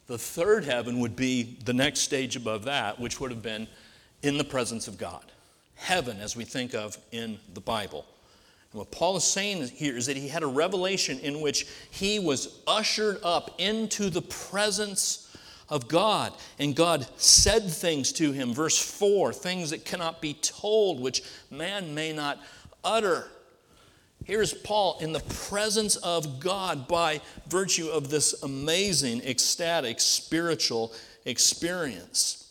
The 0.07 0.17
third 0.17 0.63
heaven 0.63 0.99
would 1.01 1.15
be 1.15 1.57
the 1.65 1.73
next 1.73 1.99
stage 1.99 2.35
above 2.35 2.65
that, 2.65 2.99
which 2.99 3.19
would 3.19 3.31
have 3.31 3.43
been 3.43 3.67
in 4.23 4.37
the 4.37 4.43
presence 4.43 4.87
of 4.87 4.97
God 4.97 5.31
heaven 5.75 6.19
as 6.19 6.35
we 6.35 6.43
think 6.43 6.73
of 6.73 6.97
in 7.11 7.37
the 7.53 7.61
Bible. 7.61 8.05
And 8.71 8.79
what 8.79 8.91
Paul 8.91 9.15
is 9.17 9.23
saying 9.23 9.67
here 9.69 9.95
is 9.95 10.07
that 10.07 10.17
he 10.17 10.27
had 10.27 10.43
a 10.43 10.47
revelation 10.47 11.19
in 11.19 11.41
which 11.41 11.67
he 11.91 12.19
was 12.19 12.59
ushered 12.67 13.19
up 13.23 13.51
into 13.57 14.09
the 14.09 14.21
presence 14.21 15.21
of 15.69 15.87
God. 15.87 16.33
And 16.59 16.75
God 16.75 17.07
said 17.17 17.69
things 17.69 18.11
to 18.13 18.31
him. 18.31 18.53
Verse 18.53 18.77
4 18.77 19.33
things 19.33 19.69
that 19.69 19.85
cannot 19.85 20.21
be 20.21 20.33
told, 20.35 20.99
which 20.99 21.23
man 21.49 21.95
may 21.95 22.13
not 22.13 22.39
utter. 22.83 23.27
Here's 24.25 24.53
Paul 24.53 24.97
in 25.01 25.11
the 25.11 25.19
presence 25.19 25.95
of 25.97 26.39
God 26.39 26.87
by 26.87 27.21
virtue 27.47 27.89
of 27.89 28.09
this 28.09 28.41
amazing, 28.43 29.21
ecstatic, 29.21 29.99
spiritual 29.99 30.93
experience. 31.25 32.44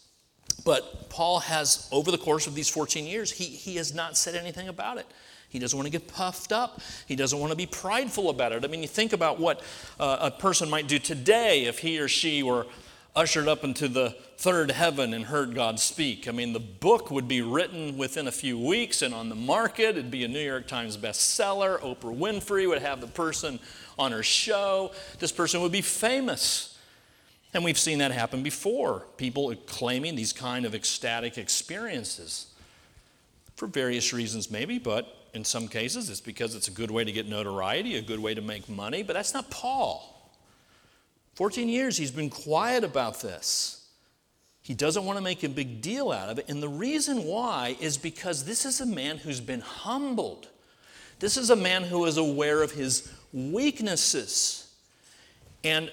But 0.65 1.11
Paul 1.11 1.41
has, 1.41 1.89
over 1.91 2.11
the 2.11 2.19
course 2.19 2.47
of 2.47 2.55
these 2.55 2.69
14 2.69 3.07
years, 3.07 3.31
he, 3.31 3.45
he 3.45 3.77
has 3.77 3.95
not 3.95 4.17
said 4.17 4.35
anything 4.35 4.69
about 4.69 4.99
it. 4.99 5.07
He 5.49 5.59
doesn't 5.59 5.77
want 5.77 5.87
to 5.87 5.93
get 5.93 6.09
puffed 6.09 6.53
up. 6.53 6.81
He 7.07 7.15
doesn't 7.17 7.39
want 7.39 7.53
to 7.53 7.57
be 7.57 7.67
prideful 7.67 8.29
about 8.29 8.53
it. 8.53 8.65
I 8.65 8.69
mean, 8.69 8.83
you 8.83 8.89
think 8.89 9.13
about 9.13 9.39
what 9.39 9.63
uh, 10.01 10.19
a 10.21 10.31
person 10.31 10.69
might 10.69 10.89
do 10.89 10.99
today 10.99 11.67
if 11.67 11.79
he 11.79 12.01
or 12.01 12.09
she 12.09 12.43
were 12.43 12.67
ushered 13.15 13.47
up 13.47 13.63
into 13.63 13.87
the 13.87 14.11
third 14.37 14.73
heaven 14.73 15.15
and 15.15 15.27
heard 15.27 15.55
God 15.55 15.79
speak. 15.79 16.27
I 16.27 16.33
mean, 16.33 16.53
the 16.53 16.61
book 16.61 17.11
would 17.11 17.29
be 17.29 17.43
written 17.43 17.97
within 17.97 18.27
a 18.27 18.33
few 18.33 18.59
weeks 18.59 19.03
and 19.03 19.15
on 19.15 19.29
the 19.29 19.37
market. 19.37 19.91
It'd 19.91 20.11
be 20.11 20.25
a 20.25 20.29
New 20.29 20.41
York 20.41 20.67
Times 20.67 20.97
bestseller. 20.97 21.79
Oprah 21.79 22.17
Winfrey 22.17 22.69
would 22.69 22.83
have 22.83 23.01
the 23.01 23.07
person 23.07 23.61
on 23.97 24.11
her 24.11 24.25
show. 24.25 24.91
This 25.21 25.31
person 25.31 25.61
would 25.63 25.71
be 25.73 25.83
famous. 25.83 26.74
And 27.55 27.65
we've 27.65 27.79
seen 27.79 27.99
that 27.99 28.11
happen 28.11 28.43
before. 28.43 29.07
People 29.17 29.55
claiming 29.67 30.17
these 30.17 30.33
kind 30.33 30.67
of 30.67 30.75
ecstatic 30.75 31.39
experiences 31.39 32.49
for 33.55 33.69
various 33.69 34.13
reasons, 34.13 34.51
maybe, 34.51 34.81
but 34.81 35.29
in 35.33 35.45
some 35.45 35.69
cases 35.69 36.11
it's 36.11 36.21
because 36.21 36.55
it's 36.57 36.69
a 36.69 36.73
good 36.73 36.91
way 36.91 37.05
to 37.05 37.13
get 37.13 37.29
notoriety, 37.29 37.97
a 37.97 38.03
good 38.03 38.21
way 38.21 38.35
to 38.35 38.41
make 38.41 38.69
money, 38.69 39.03
but 39.03 39.13
that's 39.15 39.33
not 39.33 39.49
Paul. 39.51 40.33
14 41.35 41.69
years 41.69 41.97
he's 41.97 42.11
been 42.11 42.31
quiet 42.31 42.83
about 42.83 43.21
this. 43.21 43.87
He 44.63 44.75
doesn't 44.75 45.05
want 45.05 45.19
to 45.19 45.23
make 45.23 45.43
a 45.45 45.49
big 45.49 45.83
deal 45.83 46.11
out 46.11 46.31
of 46.31 46.39
it. 46.39 46.47
And 46.49 46.63
the 46.63 46.69
reason 46.69 47.25
why 47.25 47.77
is 47.81 47.99
because 47.99 48.45
this 48.45 48.65
is 48.65 48.81
a 48.81 48.87
man 48.87 49.19
who's 49.19 49.41
been 49.41 49.61
humbled. 49.61 50.49
This 51.19 51.37
is 51.37 51.51
a 51.51 51.57
man 51.57 51.83
who 51.85 52.05
is 52.07 52.17
aware 52.17 52.63
of 52.63 52.73
his 52.73 53.13
weaknesses. 53.33 54.73
And 55.63 55.93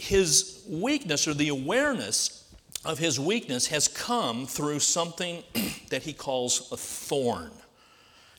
his 0.00 0.64
weakness 0.66 1.28
or 1.28 1.34
the 1.34 1.48
awareness 1.48 2.50
of 2.86 2.98
his 2.98 3.20
weakness 3.20 3.66
has 3.66 3.86
come 3.86 4.46
through 4.46 4.78
something 4.80 5.42
that 5.90 6.02
he 6.02 6.14
calls 6.14 6.72
a 6.72 6.76
thorn. 6.76 7.50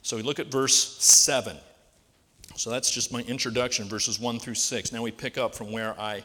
So 0.02 0.18
we 0.18 0.24
look 0.24 0.40
at 0.40 0.48
verse 0.48 0.98
7. 1.04 1.56
So 2.56 2.72
that's 2.72 2.90
just 2.90 3.14
my 3.14 3.22
introduction, 3.22 3.88
verses 3.88 4.20
1 4.20 4.40
through 4.40 4.56
6. 4.56 4.92
Now 4.92 5.04
we 5.04 5.12
pick 5.12 5.38
up 5.38 5.54
from 5.54 5.72
where 5.72 5.98
I 6.00 6.24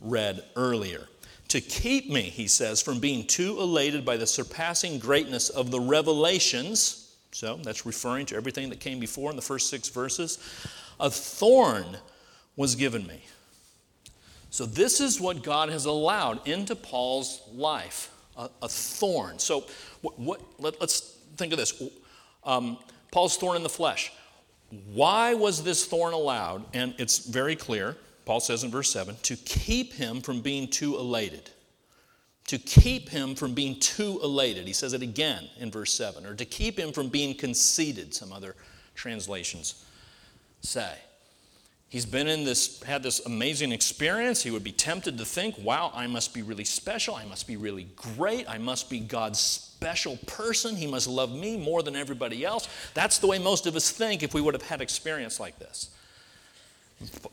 read 0.00 0.44
earlier. 0.54 1.08
To 1.48 1.60
keep 1.60 2.08
me, 2.08 2.22
he 2.22 2.46
says, 2.46 2.80
from 2.80 3.00
being 3.00 3.26
too 3.26 3.58
elated 3.58 4.04
by 4.04 4.16
the 4.16 4.26
surpassing 4.26 5.00
greatness 5.00 5.48
of 5.48 5.72
the 5.72 5.80
revelations, 5.80 7.16
so 7.32 7.56
that's 7.56 7.84
referring 7.84 8.26
to 8.26 8.36
everything 8.36 8.68
that 8.68 8.78
came 8.78 9.00
before 9.00 9.30
in 9.30 9.36
the 9.36 9.42
first 9.42 9.70
six 9.70 9.88
verses, 9.88 10.38
a 11.00 11.10
thorn 11.10 11.96
was 12.56 12.76
given 12.76 13.04
me 13.06 13.22
so, 14.50 14.64
this 14.64 15.00
is 15.00 15.20
what 15.20 15.42
God 15.42 15.68
has 15.68 15.84
allowed 15.84 16.46
into 16.48 16.74
Paul's 16.74 17.42
life 17.52 18.10
a, 18.36 18.48
a 18.62 18.68
thorn. 18.68 19.38
So, 19.38 19.64
what, 20.00 20.18
what 20.18 20.40
let, 20.58 20.80
us 20.80 21.18
think 21.36 21.52
of 21.52 21.58
this 21.58 21.82
um, 22.44 22.78
Paul's 23.10 23.36
thorn 23.36 23.56
in 23.56 23.62
the 23.62 23.68
flesh. 23.68 24.12
Why 24.92 25.34
was 25.34 25.62
this 25.62 25.86
thorn 25.86 26.14
allowed? 26.14 26.64
And 26.74 26.94
it's 26.98 27.18
very 27.18 27.56
clear. 27.56 27.96
Paul 28.24 28.40
says 28.40 28.64
in 28.64 28.70
verse 28.70 28.90
7, 28.90 29.16
to 29.22 29.36
keep 29.36 29.94
him 29.94 30.20
from 30.20 30.42
being 30.42 30.68
too 30.68 30.96
elated. 30.96 31.50
To 32.48 32.58
keep 32.58 33.08
him 33.08 33.34
from 33.34 33.54
being 33.54 33.80
too 33.80 34.20
elated. 34.22 34.66
He 34.66 34.72
says 34.74 34.92
it 34.92 35.02
again 35.02 35.48
in 35.58 35.70
verse 35.70 35.92
7. 35.94 36.26
Or 36.26 36.34
to 36.34 36.44
keep 36.44 36.78
him 36.78 36.92
from 36.92 37.08
being 37.08 37.34
conceited, 37.34 38.14
some 38.14 38.32
other 38.32 38.54
translations 38.94 39.84
say. 40.60 40.98
He's 41.90 42.04
been 42.04 42.28
in 42.28 42.44
this, 42.44 42.82
had 42.82 43.02
this 43.02 43.24
amazing 43.24 43.72
experience. 43.72 44.42
He 44.42 44.50
would 44.50 44.64
be 44.64 44.72
tempted 44.72 45.16
to 45.16 45.24
think, 45.24 45.56
wow, 45.58 45.90
I 45.94 46.06
must 46.06 46.34
be 46.34 46.42
really 46.42 46.64
special. 46.64 47.14
I 47.14 47.24
must 47.24 47.46
be 47.46 47.56
really 47.56 47.88
great. 47.96 48.48
I 48.48 48.58
must 48.58 48.90
be 48.90 49.00
God's 49.00 49.40
special 49.40 50.18
person. 50.26 50.76
He 50.76 50.86
must 50.86 51.06
love 51.06 51.34
me 51.34 51.56
more 51.56 51.82
than 51.82 51.96
everybody 51.96 52.44
else. 52.44 52.68
That's 52.92 53.18
the 53.18 53.26
way 53.26 53.38
most 53.38 53.66
of 53.66 53.74
us 53.74 53.90
think 53.90 54.22
if 54.22 54.34
we 54.34 54.42
would 54.42 54.52
have 54.52 54.68
had 54.68 54.82
experience 54.82 55.40
like 55.40 55.58
this. 55.58 55.88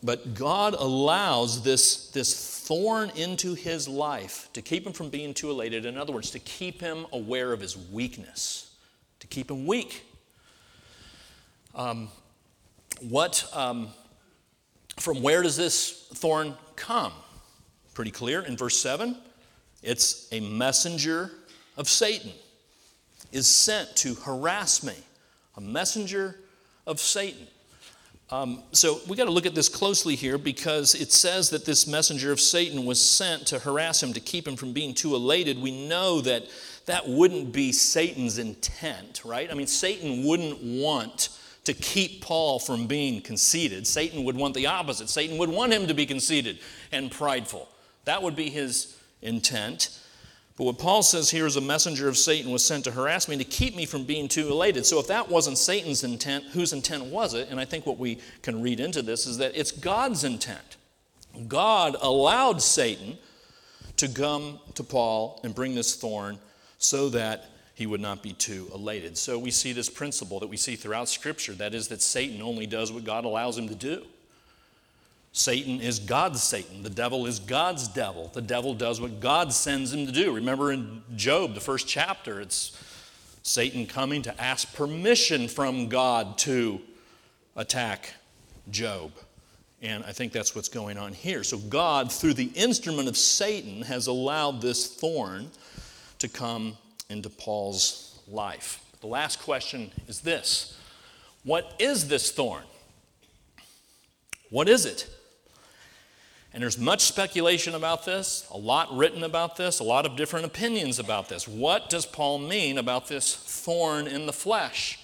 But 0.01 0.35
God 0.35 0.73
allows 0.73 1.63
this, 1.63 2.11
this 2.11 2.61
thorn 2.65 3.11
into 3.15 3.55
his 3.55 3.87
life 3.87 4.47
to 4.53 4.61
keep 4.61 4.85
him 4.85 4.93
from 4.93 5.09
being 5.09 5.33
too 5.33 5.49
elated. 5.49 5.85
In 5.85 5.97
other 5.97 6.13
words, 6.13 6.31
to 6.31 6.39
keep 6.39 6.79
him 6.79 7.07
aware 7.11 7.51
of 7.51 7.59
his 7.59 7.75
weakness, 7.75 8.71
to 9.19 9.27
keep 9.27 9.51
him 9.51 9.65
weak. 9.65 10.05
Um, 11.73 12.09
what, 13.01 13.49
um, 13.53 13.89
from 14.97 15.21
where 15.21 15.41
does 15.41 15.57
this 15.57 16.07
thorn 16.13 16.55
come? 16.75 17.13
Pretty 17.93 18.11
clear 18.11 18.41
in 18.41 18.57
verse 18.57 18.79
7. 18.79 19.17
It's 19.83 20.27
a 20.31 20.39
messenger 20.39 21.31
of 21.77 21.87
Satan, 21.87 22.31
is 23.31 23.47
sent 23.47 23.95
to 23.97 24.15
harass 24.15 24.83
me. 24.83 24.95
A 25.57 25.61
messenger 25.61 26.39
of 26.87 26.99
Satan. 26.99 27.47
Um, 28.31 28.63
so 28.71 28.99
we 29.07 29.15
got 29.15 29.25
to 29.25 29.31
look 29.31 29.45
at 29.45 29.53
this 29.53 29.69
closely 29.69 30.15
here 30.15 30.39
because 30.39 30.95
it 30.95 31.11
says 31.11 31.51
that 31.51 31.63
this 31.63 31.85
messenger 31.85 32.31
of 32.31 32.41
Satan 32.41 32.83
was 32.85 32.99
sent 32.99 33.45
to 33.47 33.59
harass 33.59 34.01
him, 34.01 34.13
to 34.13 34.19
keep 34.19 34.47
him 34.47 34.55
from 34.55 34.73
being 34.73 34.95
too 34.95 35.13
elated. 35.13 35.61
We 35.61 35.87
know 35.87 36.21
that 36.21 36.43
that 36.87 37.07
wouldn't 37.07 37.51
be 37.51 37.71
Satan's 37.71 38.39
intent, 38.39 39.21
right? 39.23 39.49
I 39.51 39.53
mean, 39.53 39.67
Satan 39.67 40.25
wouldn't 40.25 40.61
want 40.61 41.29
to 41.65 41.73
keep 41.73 42.21
Paul 42.21 42.59
from 42.59 42.87
being 42.87 43.21
conceited. 43.21 43.85
Satan 43.85 44.23
would 44.23 44.37
want 44.37 44.53
the 44.53 44.67
opposite. 44.67 45.09
Satan 45.09 45.37
would 45.37 45.49
want 45.49 45.73
him 45.73 45.87
to 45.87 45.93
be 45.93 46.05
conceited 46.05 46.59
and 46.91 47.11
prideful. 47.11 47.67
That 48.05 48.23
would 48.23 48.35
be 48.35 48.49
his 48.49 48.97
intent. 49.21 49.99
But 50.57 50.65
what 50.65 50.79
Paul 50.79 51.03
says 51.03 51.31
here 51.31 51.45
is 51.45 51.57
a 51.57 51.61
messenger 51.61 52.07
of 52.07 52.17
Satan 52.17 52.51
was 52.51 52.63
sent 52.63 52.85
to 52.85 52.91
harass 52.91 53.27
me 53.27 53.35
to 53.37 53.43
keep 53.43 53.75
me 53.75 53.85
from 53.85 54.05
being 54.05 54.27
too 54.27 54.47
elated. 54.47 54.85
So 54.85 54.99
if 54.99 55.07
that 55.07 55.27
wasn't 55.27 55.57
Satan's 55.57 56.03
intent, 56.03 56.45
whose 56.53 56.71
intent 56.71 57.05
was 57.05 57.33
it? 57.33 57.49
And 57.49 57.59
I 57.59 57.65
think 57.65 57.85
what 57.85 57.97
we 57.97 58.19
can 58.41 58.61
read 58.61 58.79
into 58.79 59.01
this 59.01 59.25
is 59.25 59.39
that 59.39 59.51
it's 59.55 59.71
God's 59.71 60.23
intent. 60.23 60.77
God 61.47 61.97
allowed 61.99 62.61
Satan 62.61 63.17
to 63.97 64.07
come 64.07 64.59
to 64.75 64.83
Paul 64.83 65.41
and 65.43 65.53
bring 65.53 65.75
this 65.75 65.95
thorn 65.95 66.37
so 66.77 67.09
that 67.09 67.49
he 67.75 67.85
would 67.85 68.01
not 68.01 68.23
be 68.23 68.31
too 68.33 68.71
elated. 68.73 69.17
So 69.17 69.37
we 69.37 69.51
see 69.51 69.73
this 69.73 69.89
principle 69.89 70.39
that 70.39 70.47
we 70.47 70.57
see 70.57 70.77
throughout 70.77 71.09
Scripture 71.09 71.53
that 71.53 71.73
is, 71.75 71.89
that 71.89 72.01
Satan 72.01 72.41
only 72.41 72.65
does 72.65 72.91
what 72.91 73.03
God 73.03 73.25
allows 73.25 73.57
him 73.57 73.67
to 73.67 73.75
do. 73.75 74.05
Satan 75.33 75.81
is 75.81 75.99
God's 75.99 76.41
Satan. 76.41 76.81
The 76.81 76.89
devil 76.89 77.25
is 77.25 77.39
God's 77.39 77.89
devil. 77.89 78.31
The 78.33 78.41
devil 78.41 78.73
does 78.73 79.01
what 79.01 79.19
God 79.19 79.51
sends 79.51 79.93
him 79.93 80.05
to 80.05 80.11
do. 80.13 80.33
Remember 80.33 80.71
in 80.71 81.03
Job, 81.17 81.53
the 81.53 81.59
first 81.59 81.85
chapter, 81.85 82.39
it's 82.39 82.81
Satan 83.43 83.85
coming 83.85 84.21
to 84.21 84.41
ask 84.41 84.73
permission 84.73 85.49
from 85.49 85.89
God 85.89 86.37
to 86.39 86.79
attack 87.57 88.13
Job. 88.71 89.11
And 89.81 90.05
I 90.05 90.13
think 90.13 90.31
that's 90.31 90.55
what's 90.55 90.69
going 90.69 90.97
on 90.97 91.11
here. 91.11 91.43
So, 91.43 91.57
God, 91.57 92.09
through 92.09 92.35
the 92.35 92.51
instrument 92.55 93.09
of 93.09 93.17
Satan, 93.17 93.81
has 93.81 94.07
allowed 94.07 94.61
this 94.61 94.87
thorn 94.87 95.51
to 96.19 96.29
come 96.29 96.77
into 97.09 97.29
Paul's 97.29 98.19
life. 98.27 98.81
The 99.01 99.07
last 99.07 99.41
question 99.41 99.91
is 100.07 100.21
this 100.21 100.77
What 101.43 101.73
is 101.79 102.07
this 102.07 102.31
thorn? 102.31 102.63
What 104.49 104.69
is 104.69 104.85
it? 104.85 105.07
And 106.53 106.63
there's 106.63 106.77
much 106.77 107.01
speculation 107.01 107.75
about 107.75 108.05
this, 108.05 108.47
a 108.49 108.57
lot 108.57 108.95
written 108.95 109.23
about 109.23 109.57
this, 109.57 109.79
a 109.79 109.83
lot 109.83 110.05
of 110.05 110.15
different 110.15 110.45
opinions 110.45 110.99
about 110.99 111.27
this. 111.27 111.49
What 111.49 111.89
does 111.89 112.05
Paul 112.05 112.39
mean 112.39 112.77
about 112.77 113.09
this 113.09 113.35
thorn 113.35 114.07
in 114.07 114.25
the 114.25 114.31
flesh? 114.31 114.99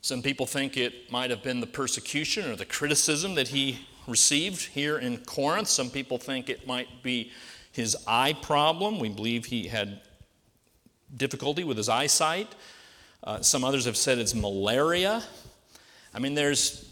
Some 0.00 0.20
people 0.20 0.46
think 0.46 0.76
it 0.76 1.12
might 1.12 1.30
have 1.30 1.44
been 1.44 1.60
the 1.60 1.68
persecution 1.68 2.50
or 2.50 2.56
the 2.56 2.64
criticism 2.64 3.36
that 3.36 3.48
he 3.48 3.86
received 4.08 4.62
here 4.62 4.98
in 4.98 5.18
Corinth. 5.18 5.68
Some 5.68 5.90
people 5.90 6.18
think 6.18 6.50
it 6.50 6.66
might 6.66 7.04
be 7.04 7.30
his 7.70 7.96
eye 8.06 8.32
problem. 8.42 8.98
We 8.98 9.08
believe 9.08 9.46
he 9.46 9.68
had 9.68 10.00
difficulty 11.16 11.64
with 11.64 11.76
his 11.76 11.88
eyesight. 11.88 12.54
Uh, 13.22 13.40
some 13.40 13.64
others 13.64 13.84
have 13.86 13.96
said 13.96 14.18
it's 14.18 14.34
malaria. 14.34 15.22
I 16.14 16.18
mean, 16.18 16.34
there's 16.34 16.90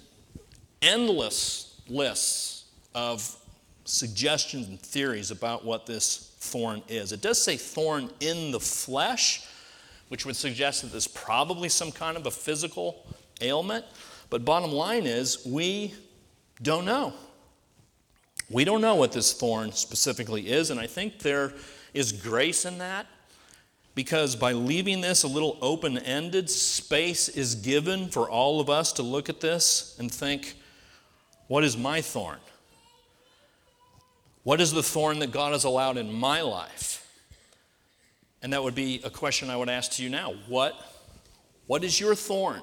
endless 0.81 1.81
lists 1.89 2.65
of 2.95 3.37
suggestions 3.85 4.69
and 4.69 4.81
theories 4.81 5.31
about 5.31 5.65
what 5.65 5.87
this 5.87 6.35
thorn 6.39 6.83
is. 6.89 7.13
It 7.13 7.21
does 7.21 7.43
say 7.43 7.57
thorn 7.57 8.11
in 8.21 8.51
the 8.51 8.61
flesh, 8.61 9.47
which 10.09 10.25
would 10.27 10.37
suggest 10.37 10.83
that 10.83 10.91
there's 10.91 11.09
probably 11.09 11.69
some 11.69 11.93
kind 11.93 12.17
of 12.17 12.27
a 12.27 12.31
physical 12.31 13.07
ailment. 13.41 13.85
But 14.31 14.45
bottom 14.45 14.73
line 14.73 15.05
is, 15.05 15.45
we 15.45 15.95
don't 16.63 16.85
know. 16.85 17.13
We 18.51 18.65
don't 18.65 18.81
know 18.81 18.95
what 18.95 19.13
this 19.13 19.33
thorn 19.33 19.73
specifically 19.73 20.49
is, 20.49 20.71
and 20.71 20.79
I 20.79 20.87
think 20.87 21.19
there 21.21 21.53
is 21.95 22.13
grace 22.13 22.65
in 22.65 22.79
that 22.79 23.07
because 23.95 24.37
by 24.37 24.53
leaving 24.53 25.01
this 25.01 25.23
a 25.23 25.29
little 25.29 25.59
open 25.61 25.99
ended, 25.99 26.49
space 26.49 27.29
is 27.29 27.55
given 27.55 28.09
for 28.09 28.29
all 28.29 28.61
of 28.61 28.71
us 28.71 28.93
to 28.95 29.03
look 29.03 29.29
at 29.29 29.41
this 29.41 29.97
and 29.99 30.11
think, 30.11 30.55
what 31.49 31.63
is 31.65 31.77
my 31.77 32.01
thorn? 32.01 32.39
What 34.45 34.61
is 34.61 34.73
the 34.73 34.83
thorn 34.83 35.19
that 35.21 35.31
God 35.31 35.53
has 35.53 35.65
allowed 35.65 35.99
in 35.99 36.13
my 36.13 36.41
life? 36.41 37.07
And 38.43 38.53
that 38.53 38.63
would 38.63 38.75
be 38.75 39.01
a 39.05 39.11
question 39.11 39.51
I 39.51 39.57
would 39.57 39.69
ask 39.69 39.93
to 39.93 40.03
you 40.03 40.09
now. 40.09 40.35
What, 40.49 40.75
what 41.67 41.85
is 41.85 42.01
your 42.01 42.15
thorn? 42.15 42.63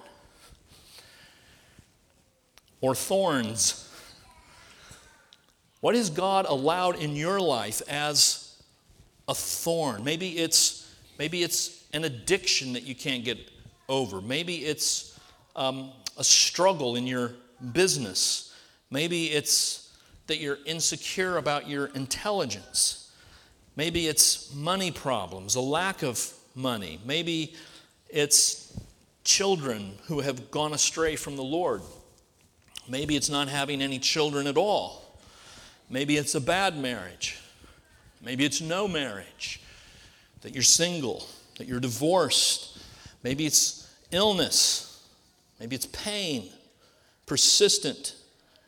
Or 2.82 2.96
thorns? 2.96 3.90
What 5.80 5.96
has 5.96 6.10
God 6.10 6.46
allowed 6.50 6.98
in 6.98 7.16
your 7.16 7.40
life 7.40 7.82
as 7.88 8.58
a 9.28 9.36
thorn? 9.36 10.04
Maybe 10.04 10.38
it's, 10.38 10.89
maybe 11.20 11.44
it's 11.44 11.84
an 11.94 12.06
addiction 12.06 12.74
that 12.74 12.84
you 12.84 12.96
can't 12.96 13.24
get 13.24 13.38
over. 13.88 14.22
Maybe 14.22 14.66
it's 14.66 15.20
um, 15.56 15.92
a 16.18 16.24
struggle 16.24 16.96
in 16.96 17.06
your 17.06 17.34
business. 17.74 18.56
Maybe 18.90 19.26
it's 19.26 19.96
that 20.28 20.38
you're 20.38 20.60
insecure 20.66 21.38
about 21.38 21.68
your 21.68 21.88
intelligence. 21.88 23.12
Maybe 23.76 24.08
it's 24.08 24.54
money 24.56 24.92
problems, 24.92 25.56
a 25.56 25.62
lack 25.62 26.04
of 26.04 26.34
money. 26.56 27.00
Maybe 27.06 27.56
it's 28.10 28.80
children 29.24 29.98
who 30.06 30.22
have 30.22 30.52
gone 30.52 30.74
astray 30.74 31.16
from 31.16 31.36
the 31.36 31.44
Lord. 31.44 31.82
Maybe 32.88 33.16
it's 33.16 33.30
not 33.30 33.48
having 33.48 33.82
any 33.82 34.00
children 34.00 34.48
at 34.48 34.58
all. 34.58 35.20
Maybe 35.90 36.18
it's 36.18 36.36
a 36.36 36.42
bad 36.42 36.78
marriage. 36.78 37.40
Maybe 38.24 38.46
it's 38.46 38.62
no 38.62 38.88
marriage. 38.88 39.62
That 40.42 40.54
you're 40.54 40.64
single, 40.64 41.26
that 41.58 41.68
you're 41.68 41.80
divorced. 41.80 42.78
Maybe 43.24 43.46
it's 43.46 43.90
illness. 44.12 45.04
Maybe 45.60 45.76
it's 45.76 45.88
pain, 45.88 46.50
persistent 47.26 48.16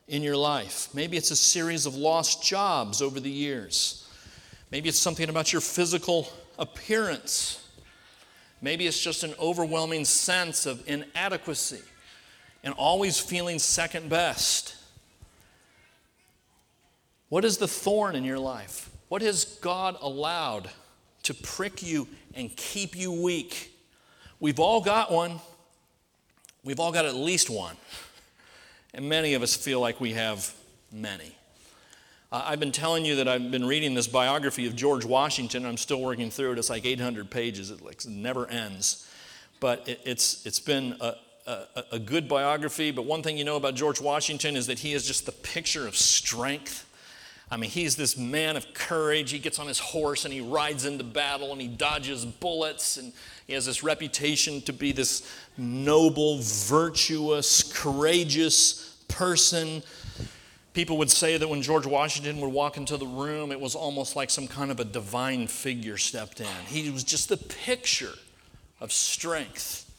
in 0.07 0.21
your 0.21 0.35
life. 0.35 0.89
Maybe 0.93 1.15
it's 1.15 1.31
a 1.31 1.35
series 1.35 1.85
of 1.85 1.95
lost 1.95 2.43
jobs 2.43 3.01
over 3.01 3.19
the 3.19 3.29
years. 3.29 4.07
Maybe 4.71 4.89
it's 4.89 4.99
something 4.99 5.29
about 5.29 5.53
your 5.53 5.61
physical 5.61 6.27
appearance. 6.59 7.65
Maybe 8.61 8.87
it's 8.87 9.01
just 9.01 9.23
an 9.23 9.33
overwhelming 9.39 10.05
sense 10.05 10.65
of 10.65 10.83
inadequacy 10.87 11.81
and 12.63 12.73
always 12.75 13.19
feeling 13.19 13.57
second 13.57 14.09
best. 14.09 14.75
What 17.29 17.45
is 17.45 17.57
the 17.57 17.67
thorn 17.67 18.15
in 18.15 18.23
your 18.23 18.39
life? 18.39 18.89
What 19.07 19.21
has 19.21 19.45
God 19.45 19.97
allowed 20.01 20.69
to 21.23 21.33
prick 21.33 21.83
you 21.83 22.07
and 22.33 22.55
keep 22.55 22.95
you 22.95 23.11
weak? 23.11 23.73
We've 24.39 24.59
all 24.59 24.81
got 24.81 25.11
one. 25.11 25.39
We've 26.63 26.79
all 26.79 26.91
got 26.91 27.05
at 27.05 27.15
least 27.15 27.49
one. 27.49 27.75
And 28.93 29.07
many 29.07 29.33
of 29.33 29.41
us 29.41 29.55
feel 29.55 29.79
like 29.79 30.01
we 30.01 30.13
have 30.13 30.53
many. 30.91 31.35
Uh, 32.31 32.43
I've 32.45 32.59
been 32.59 32.71
telling 32.71 33.03
you 33.05 33.15
that 33.17 33.27
I've 33.27 33.51
been 33.51 33.65
reading 33.65 33.93
this 33.93 34.07
biography 34.07 34.65
of 34.67 34.75
George 34.75 35.03
Washington. 35.05 35.65
I'm 35.65 35.77
still 35.77 36.01
working 36.01 36.29
through 36.29 36.53
it. 36.53 36.59
It's 36.59 36.69
like 36.69 36.85
800 36.85 37.29
pages, 37.29 37.71
it 37.71 37.81
like, 37.81 38.05
never 38.05 38.47
ends. 38.47 39.07
But 39.59 39.87
it, 39.87 40.01
it's, 40.05 40.45
it's 40.45 40.59
been 40.59 40.95
a, 41.01 41.15
a, 41.45 41.83
a, 41.93 41.99
good 41.99 42.27
biography, 42.27 42.91
but 42.91 43.05
one 43.05 43.21
thing 43.21 43.37
you 43.37 43.43
know 43.43 43.57
about 43.57 43.75
George 43.75 43.99
Washington 43.99 44.55
is 44.55 44.67
that 44.67 44.79
he 44.79 44.93
is 44.93 45.05
just 45.05 45.25
the 45.25 45.31
picture 45.31 45.87
of 45.87 45.95
strength. 45.95 46.87
I 47.51 47.57
mean, 47.57 47.69
he's 47.69 47.97
this 47.97 48.17
man 48.17 48.55
of 48.55 48.73
courage. 48.73 49.31
He 49.31 49.39
gets 49.39 49.59
on 49.59 49.67
his 49.67 49.77
horse 49.77 50.23
and 50.23 50.33
he 50.33 50.39
rides 50.39 50.85
into 50.85 51.03
battle 51.03 51.51
and 51.51 51.59
he 51.59 51.67
dodges 51.67 52.23
bullets. 52.23 52.95
And 52.95 53.11
he 53.45 53.53
has 53.53 53.65
this 53.65 53.83
reputation 53.83 54.61
to 54.61 54.73
be 54.73 54.93
this 54.93 55.29
noble, 55.57 56.39
virtuous, 56.41 57.61
courageous 57.73 58.95
person. 59.09 59.83
People 60.73 60.97
would 60.99 61.11
say 61.11 61.35
that 61.35 61.49
when 61.49 61.61
George 61.61 61.85
Washington 61.85 62.39
would 62.39 62.53
walk 62.53 62.77
into 62.77 62.95
the 62.95 63.05
room, 63.05 63.51
it 63.51 63.59
was 63.59 63.75
almost 63.75 64.15
like 64.15 64.29
some 64.29 64.47
kind 64.47 64.71
of 64.71 64.79
a 64.79 64.85
divine 64.85 65.47
figure 65.47 65.97
stepped 65.97 66.39
in. 66.39 66.47
He 66.67 66.89
was 66.89 67.03
just 67.03 67.27
the 67.27 67.35
picture 67.35 68.13
of 68.79 68.93
strength. 68.93 69.91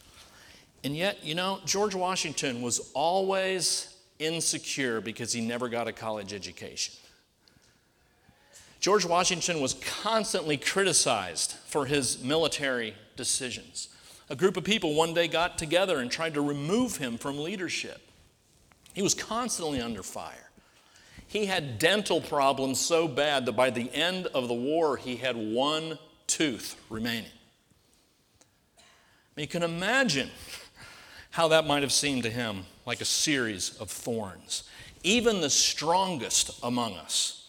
And 0.85 0.97
yet, 0.97 1.23
you 1.23 1.35
know, 1.35 1.61
George 1.67 1.95
Washington 1.95 2.63
was 2.63 2.91
always 2.95 3.95
insecure 4.19 5.03
because 5.03 5.35
he 5.35 5.43
never 5.43 5.69
got 5.69 5.87
a 5.87 5.93
college 5.93 6.33
education. 6.33 6.95
George 8.83 9.05
Washington 9.05 9.61
was 9.61 9.75
constantly 9.75 10.57
criticized 10.57 11.53
for 11.67 11.87
his 11.87 12.21
military 12.21 12.95
decisions. 13.17 13.89
A 14.29 14.35
group 14.35 14.57
of 14.57 14.65
people 14.65 14.95
one 14.95 15.15
day 15.15 15.29
got 15.29 15.57
together 15.57 16.01
and 16.01 16.11
tried 16.11 16.35
to 16.35 16.41
remove 16.41 16.97
him 16.97 17.17
from 17.17 17.39
leadership. 17.39 18.01
He 18.93 19.01
was 19.01 19.15
constantly 19.15 19.81
under 19.81 20.03
fire. 20.03 20.51
He 21.29 21.47
had 21.47 21.79
dental 21.79 22.21
problems 22.21 22.81
so 22.81 23.07
bad 23.07 23.47
that 23.47 23.53
by 23.53 23.71
the 23.71 23.89
end 23.95 24.27
of 24.27 24.49
the 24.49 24.55
war, 24.55 24.97
he 24.97 25.15
had 25.15 25.37
one 25.37 25.97
tooth 26.27 26.75
remaining. 26.91 27.31
You 29.37 29.47
can 29.47 29.63
imagine 29.63 30.29
how 31.31 31.47
that 31.49 31.69
might 31.69 31.83
have 31.83 31.93
seemed 31.93 32.25
to 32.25 32.31
him 32.31 32.65
like 32.85 33.01
a 33.01 33.05
series 33.05 33.77
of 33.77 33.93
thorns. 33.93 34.65
Even 35.05 35.41
the 35.41 35.51
strongest 35.51 36.59
among 36.65 36.95
us 36.95 37.42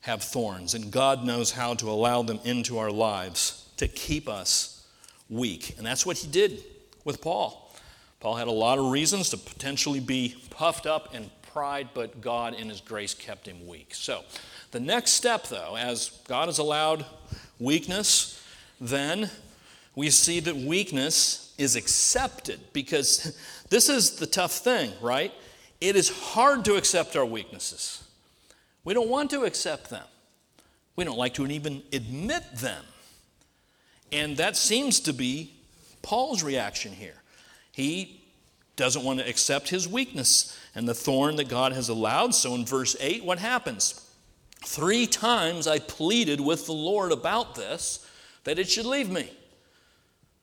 have 0.00 0.22
thorns, 0.22 0.74
and 0.74 0.90
God 0.90 1.24
knows 1.24 1.50
how 1.50 1.74
to 1.74 1.90
allow 1.90 2.22
them 2.22 2.40
into 2.44 2.78
our 2.78 2.90
lives 2.90 3.68
to 3.76 3.86
keep 3.86 4.28
us 4.28 4.86
weak. 5.28 5.74
And 5.76 5.86
that's 5.86 6.06
what 6.06 6.18
he 6.18 6.28
did 6.28 6.64
with 7.04 7.20
Paul. 7.20 7.70
Paul 8.18 8.36
had 8.36 8.48
a 8.48 8.52
lot 8.52 8.78
of 8.78 8.90
reasons 8.90 9.30
to 9.30 9.36
potentially 9.36 10.00
be 10.00 10.36
puffed 10.50 10.86
up 10.86 11.14
in 11.14 11.30
pride, 11.52 11.88
but 11.94 12.20
God, 12.20 12.54
in 12.54 12.68
his 12.68 12.80
grace, 12.80 13.14
kept 13.14 13.46
him 13.46 13.66
weak. 13.66 13.94
So, 13.94 14.22
the 14.70 14.80
next 14.80 15.12
step, 15.12 15.48
though, 15.48 15.76
as 15.76 16.20
God 16.28 16.46
has 16.46 16.58
allowed 16.58 17.04
weakness, 17.58 18.42
then 18.80 19.30
we 19.94 20.10
see 20.10 20.40
that 20.40 20.56
weakness 20.56 21.54
is 21.58 21.76
accepted 21.76 22.60
because 22.72 23.36
this 23.68 23.88
is 23.88 24.12
the 24.12 24.26
tough 24.26 24.52
thing, 24.52 24.92
right? 25.00 25.32
It 25.80 25.96
is 25.96 26.08
hard 26.08 26.64
to 26.66 26.76
accept 26.76 27.16
our 27.16 27.24
weaknesses. 27.24 28.04
We 28.84 28.94
don't 28.94 29.08
want 29.08 29.30
to 29.30 29.44
accept 29.44 29.90
them. 29.90 30.04
We 30.96 31.04
don't 31.04 31.18
like 31.18 31.34
to 31.34 31.46
even 31.46 31.82
admit 31.92 32.44
them. 32.56 32.84
And 34.12 34.36
that 34.36 34.56
seems 34.56 35.00
to 35.00 35.12
be 35.12 35.52
Paul's 36.02 36.42
reaction 36.42 36.92
here. 36.92 37.14
He 37.72 38.20
doesn't 38.76 39.04
want 39.04 39.20
to 39.20 39.28
accept 39.28 39.68
his 39.68 39.86
weakness 39.86 40.58
and 40.74 40.88
the 40.88 40.94
thorn 40.94 41.36
that 41.36 41.48
God 41.48 41.72
has 41.72 41.88
allowed. 41.88 42.34
So 42.34 42.54
in 42.54 42.64
verse 42.64 42.96
8, 42.98 43.24
what 43.24 43.38
happens? 43.38 44.10
Three 44.64 45.06
times 45.06 45.66
I 45.66 45.78
pleaded 45.78 46.40
with 46.40 46.66
the 46.66 46.72
Lord 46.72 47.12
about 47.12 47.54
this, 47.54 48.06
that 48.44 48.58
it 48.58 48.68
should 48.68 48.86
leave 48.86 49.10
me. 49.10 49.30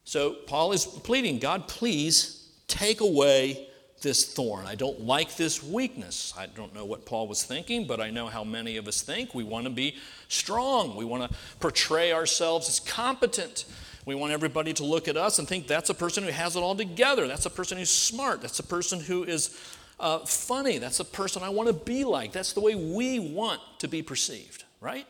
So 0.04 0.34
Paul 0.48 0.72
is 0.72 0.86
pleading, 0.86 1.40
God, 1.40 1.68
please 1.68 2.50
take 2.68 3.02
away 3.02 3.67
this 4.02 4.34
thorn. 4.34 4.66
I 4.66 4.76
don't 4.76 5.02
like 5.02 5.36
this 5.36 5.64
weakness. 5.64 6.34
I 6.38 6.46
don't 6.48 6.74
know 6.74 6.86
what 6.86 7.06
Paul 7.06 7.28
was 7.28 7.44
thinking, 7.44 7.88
but 7.88 8.00
I 8.00 8.10
know 8.10 8.28
how 8.28 8.44
many 8.44 8.78
of 8.78 8.88
us 8.88 9.02
think. 9.02 9.34
We 9.34 9.44
want 9.44 9.66
to 9.66 9.72
be 9.72 9.96
strong, 10.28 10.96
we 10.96 11.06
want 11.06 11.30
to 11.30 11.38
portray 11.60 12.14
ourselves 12.14 12.70
as 12.70 12.80
competent. 12.80 13.66
We 14.06 14.16
want 14.16 14.32
everybody 14.32 14.72
to 14.76 14.86
look 14.86 15.10
at 15.10 15.18
us 15.18 15.38
and 15.38 15.46
think 15.46 15.68
that's 15.68 15.90
a 15.90 15.94
person 15.94 16.24
who 16.24 16.32
has 16.32 16.56
it 16.56 16.60
all 16.60 16.76
together. 16.76 17.28
That's 17.28 17.46
a 17.46 17.50
person 17.50 17.78
who's 17.78 17.90
smart. 17.90 18.42
That's 18.42 18.60
a 18.60 18.64
person 18.64 19.02
who 19.02 19.26
is 19.26 19.60
uh, 20.00 20.20
funny. 20.20 20.78
That's 20.78 21.02
a 21.02 21.06
person 21.06 21.44
I 21.44 21.50
want 21.50 21.68
to 21.68 21.74
be 21.74 22.06
like. 22.06 22.32
That's 22.32 22.54
the 22.54 22.62
way 22.62 22.74
we 22.76 23.20
want 23.20 23.60
to 23.80 23.90
be 23.90 24.02
perceived, 24.02 24.64
right? 24.80 25.06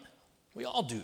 We 0.56 0.66
all 0.66 0.82
do. 0.82 1.04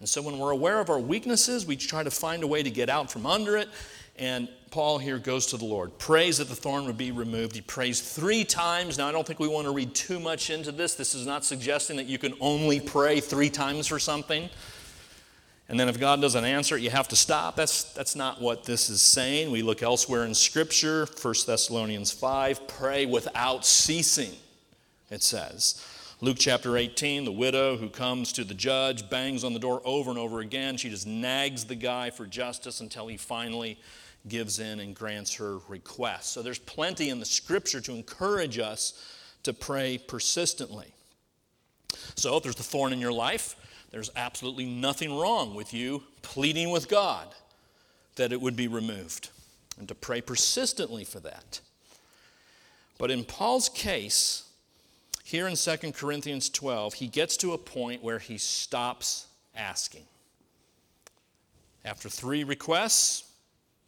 And 0.00 0.08
so 0.08 0.22
when 0.22 0.38
we're 0.38 0.52
aware 0.52 0.80
of 0.80 0.90
our 0.90 0.98
weaknesses, 0.98 1.66
we 1.66 1.76
try 1.76 2.02
to 2.02 2.10
find 2.10 2.42
a 2.42 2.46
way 2.46 2.62
to 2.62 2.70
get 2.70 2.88
out 2.88 3.10
from 3.10 3.26
under 3.26 3.56
it. 3.56 3.68
And 4.16 4.48
Paul 4.70 4.98
here 4.98 5.18
goes 5.18 5.46
to 5.46 5.56
the 5.56 5.64
Lord, 5.64 5.98
prays 5.98 6.38
that 6.38 6.48
the 6.48 6.54
thorn 6.54 6.86
would 6.86 6.98
be 6.98 7.10
removed. 7.10 7.54
He 7.54 7.62
prays 7.62 8.00
three 8.00 8.44
times. 8.44 8.98
Now, 8.98 9.08
I 9.08 9.12
don't 9.12 9.26
think 9.26 9.40
we 9.40 9.48
want 9.48 9.66
to 9.66 9.72
read 9.72 9.94
too 9.94 10.20
much 10.20 10.50
into 10.50 10.72
this. 10.72 10.94
This 10.94 11.14
is 11.14 11.26
not 11.26 11.44
suggesting 11.44 11.96
that 11.96 12.06
you 12.06 12.18
can 12.18 12.34
only 12.40 12.80
pray 12.80 13.20
three 13.20 13.50
times 13.50 13.86
for 13.86 13.98
something. 13.98 14.48
And 15.68 15.80
then 15.80 15.88
if 15.88 15.98
God 15.98 16.20
doesn't 16.20 16.44
answer 16.44 16.76
it, 16.76 16.82
you 16.82 16.90
have 16.90 17.08
to 17.08 17.16
stop. 17.16 17.56
That's, 17.56 17.84
that's 17.94 18.14
not 18.14 18.40
what 18.40 18.64
this 18.64 18.90
is 18.90 19.00
saying. 19.00 19.50
We 19.50 19.62
look 19.62 19.82
elsewhere 19.82 20.24
in 20.24 20.34
Scripture, 20.34 21.06
1 21.06 21.34
Thessalonians 21.46 22.12
5, 22.12 22.68
pray 22.68 23.06
without 23.06 23.64
ceasing, 23.64 24.32
it 25.10 25.22
says. 25.22 25.84
Luke 26.24 26.38
chapter 26.40 26.78
18, 26.78 27.26
the 27.26 27.32
widow 27.32 27.76
who 27.76 27.90
comes 27.90 28.32
to 28.32 28.44
the 28.44 28.54
judge, 28.54 29.10
bangs 29.10 29.44
on 29.44 29.52
the 29.52 29.58
door 29.58 29.82
over 29.84 30.08
and 30.08 30.18
over 30.18 30.40
again. 30.40 30.78
She 30.78 30.88
just 30.88 31.06
nags 31.06 31.66
the 31.66 31.74
guy 31.74 32.08
for 32.08 32.24
justice 32.24 32.80
until 32.80 33.08
he 33.08 33.18
finally 33.18 33.78
gives 34.26 34.58
in 34.58 34.80
and 34.80 34.94
grants 34.94 35.34
her 35.34 35.58
request. 35.68 36.32
So 36.32 36.40
there's 36.40 36.58
plenty 36.58 37.10
in 37.10 37.20
the 37.20 37.26
scripture 37.26 37.78
to 37.82 37.92
encourage 37.92 38.58
us 38.58 39.06
to 39.42 39.52
pray 39.52 39.98
persistently. 39.98 40.94
So 42.14 42.38
if 42.38 42.42
there's 42.42 42.54
the 42.54 42.62
thorn 42.62 42.94
in 42.94 43.00
your 43.00 43.12
life, 43.12 43.54
there's 43.90 44.10
absolutely 44.16 44.64
nothing 44.64 45.14
wrong 45.14 45.54
with 45.54 45.74
you 45.74 46.04
pleading 46.22 46.70
with 46.70 46.88
God 46.88 47.34
that 48.16 48.32
it 48.32 48.40
would 48.40 48.56
be 48.56 48.66
removed 48.66 49.28
and 49.78 49.86
to 49.88 49.94
pray 49.94 50.22
persistently 50.22 51.04
for 51.04 51.20
that. 51.20 51.60
But 52.96 53.10
in 53.10 53.24
Paul's 53.24 53.68
case, 53.68 54.44
here 55.24 55.48
in 55.48 55.56
2 55.56 55.92
Corinthians 55.92 56.50
12, 56.50 56.94
he 56.94 57.08
gets 57.08 57.38
to 57.38 57.54
a 57.54 57.58
point 57.58 58.04
where 58.04 58.18
he 58.18 58.36
stops 58.36 59.26
asking. 59.56 60.04
After 61.82 62.10
three 62.10 62.44
requests, 62.44 63.24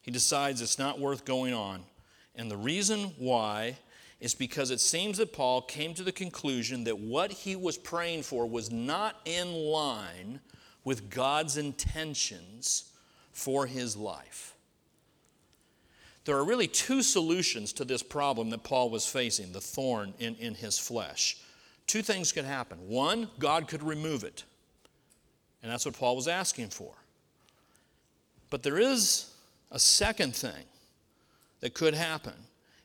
he 0.01 0.11
decides 0.11 0.63
it's 0.63 0.79
not 0.79 0.99
worth 0.99 1.27
going 1.27 1.53
on. 1.53 1.83
And 2.35 2.51
the 2.51 2.57
reason 2.57 3.13
why 3.19 3.77
is 4.19 4.35
because 4.35 4.71
it 4.71 4.81
seems 4.81 5.19
that 5.19 5.35
Paul 5.35 5.61
came 5.61 5.93
to 5.95 6.03
the 6.03 6.11
conclusion 6.11 6.85
that 6.85 6.99
what 6.99 7.31
he 7.31 7.55
was 7.55 7.77
praying 7.77 8.23
for 8.23 8.47
was 8.47 8.71
not 8.73 9.21
in 9.27 9.53
line 9.53 10.41
with 10.85 11.11
God's 11.11 11.59
intentions 11.59 12.93
for 13.33 13.67
his 13.67 13.95
life. 13.95 14.56
There 16.27 16.37
are 16.37 16.45
really 16.45 16.67
two 16.67 17.03
solutions 17.03 17.73
to 17.75 17.85
this 17.85 18.03
problem 18.03 18.51
that 18.51 18.65
Paul 18.65 18.91
was 18.91 19.07
facing 19.07 19.53
the 19.53 19.61
thorn 19.61 20.13
in, 20.19 20.35
in 20.35 20.57
his 20.57 20.77
flesh. 20.77 21.39
Two 21.87 22.03
things 22.03 22.33
could 22.33 22.45
happen. 22.45 22.79
One, 22.89 23.31
God 23.39 23.69
could 23.69 23.83
remove 23.83 24.25
it. 24.25 24.43
And 25.63 25.71
that's 25.71 25.87
what 25.87 25.97
Paul 25.97 26.17
was 26.17 26.27
asking 26.27 26.71
for. 26.71 26.93
But 28.51 28.65
there 28.65 28.79
is 28.79 29.33
a 29.71 29.79
second 29.79 30.35
thing 30.35 30.65
that 31.61 31.75
could 31.75 31.95
happen, 31.95 32.35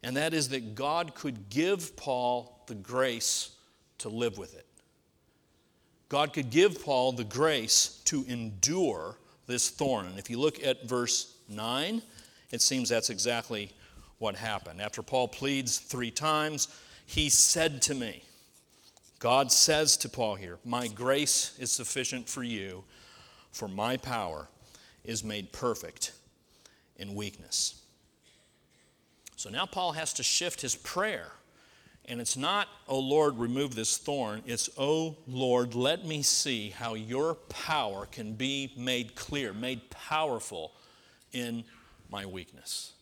and 0.03 0.15
that 0.17 0.35
is 0.35 0.49
that 0.49 0.75
God 0.75 1.15
could 1.15 1.49
give 1.49 1.95
Paul 1.95 2.63
the 2.67 2.75
grace 2.75 3.55
to 3.99 4.09
live 4.09 4.37
with 4.37 4.55
it. 4.55 4.67
God 6.09 6.31
could 6.31 6.51
give 6.51 6.83
Paul 6.83 7.11
the 7.11 7.23
grace 7.23 8.01
to 8.05 8.23
endure 8.27 9.17
this 9.47 9.71
thorn. 9.71 10.05
And 10.05 10.19
if 10.19 10.29
you 10.29 10.39
look 10.39 10.63
at 10.63 10.87
verse 10.87 11.37
9, 11.49 12.03
it 12.51 12.61
seems 12.61 12.89
that's 12.89 13.09
exactly 13.09 13.71
what 14.19 14.35
happened. 14.35 14.81
After 14.81 15.01
Paul 15.01 15.27
pleads 15.27 15.79
three 15.79 16.11
times, 16.11 16.67
he 17.05 17.29
said 17.29 17.81
to 17.83 17.95
me, 17.95 18.23
God 19.19 19.51
says 19.51 19.97
to 19.97 20.09
Paul 20.09 20.35
here, 20.35 20.57
My 20.65 20.87
grace 20.87 21.55
is 21.59 21.71
sufficient 21.71 22.27
for 22.27 22.43
you, 22.43 22.83
for 23.51 23.67
my 23.67 23.97
power 23.97 24.47
is 25.03 25.23
made 25.23 25.51
perfect 25.51 26.13
in 26.97 27.15
weakness. 27.15 27.81
So 29.35 29.49
now 29.49 29.65
Paul 29.65 29.93
has 29.93 30.13
to 30.13 30.23
shift 30.23 30.61
his 30.61 30.75
prayer. 30.75 31.31
And 32.05 32.19
it's 32.19 32.37
not, 32.37 32.67
Oh 32.87 32.99
Lord, 32.99 33.37
remove 33.37 33.75
this 33.75 33.97
thorn. 33.97 34.41
It's, 34.45 34.69
Oh 34.77 35.17
Lord, 35.27 35.75
let 35.75 36.05
me 36.05 36.21
see 36.21 36.69
how 36.69 36.95
your 36.95 37.35
power 37.35 38.05
can 38.05 38.33
be 38.33 38.73
made 38.77 39.15
clear, 39.15 39.53
made 39.53 39.89
powerful 39.89 40.73
in 41.31 41.63
my 42.11 42.25
weakness. 42.25 42.93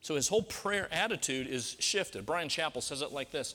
So 0.00 0.14
his 0.14 0.28
whole 0.28 0.42
prayer 0.42 0.88
attitude 0.92 1.48
is 1.48 1.76
shifted. 1.80 2.26
Bryan 2.26 2.48
Chapell 2.48 2.82
says 2.82 3.02
it 3.02 3.10
like 3.10 3.32
this 3.32 3.54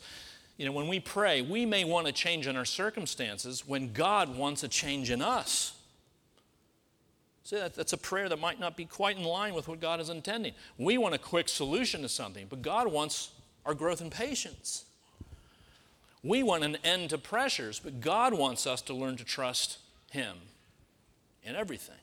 You 0.57 0.65
know, 0.65 0.73
when 0.73 0.87
we 0.87 0.99
pray, 0.99 1.41
we 1.41 1.65
may 1.65 1.85
want 1.85 2.07
a 2.07 2.11
change 2.11 2.47
in 2.47 2.57
our 2.57 2.65
circumstances 2.65 3.65
when 3.65 3.93
God 3.93 4.35
wants 4.35 4.63
a 4.63 4.67
change 4.67 5.11
in 5.11 5.21
us. 5.21 5.73
See, 7.43 7.55
that, 7.55 7.75
that's 7.75 7.93
a 7.93 7.97
prayer 7.97 8.29
that 8.29 8.39
might 8.39 8.59
not 8.59 8.77
be 8.77 8.85
quite 8.85 9.17
in 9.17 9.23
line 9.23 9.53
with 9.53 9.67
what 9.67 9.79
God 9.79 9.99
is 9.99 10.09
intending. 10.09 10.53
We 10.77 10.97
want 10.97 11.15
a 11.15 11.17
quick 11.17 11.49
solution 11.49 12.01
to 12.01 12.09
something, 12.09 12.47
but 12.49 12.61
God 12.61 12.91
wants 12.91 13.31
our 13.65 13.73
growth 13.73 14.01
in 14.01 14.09
patience. 14.09 14.85
We 16.23 16.43
want 16.43 16.63
an 16.63 16.77
end 16.83 17.09
to 17.09 17.17
pressures, 17.17 17.79
but 17.79 17.99
God 17.99 18.33
wants 18.33 18.67
us 18.67 18.81
to 18.83 18.93
learn 18.93 19.17
to 19.17 19.23
trust 19.23 19.79
Him 20.11 20.35
in 21.43 21.55
everything. 21.55 21.95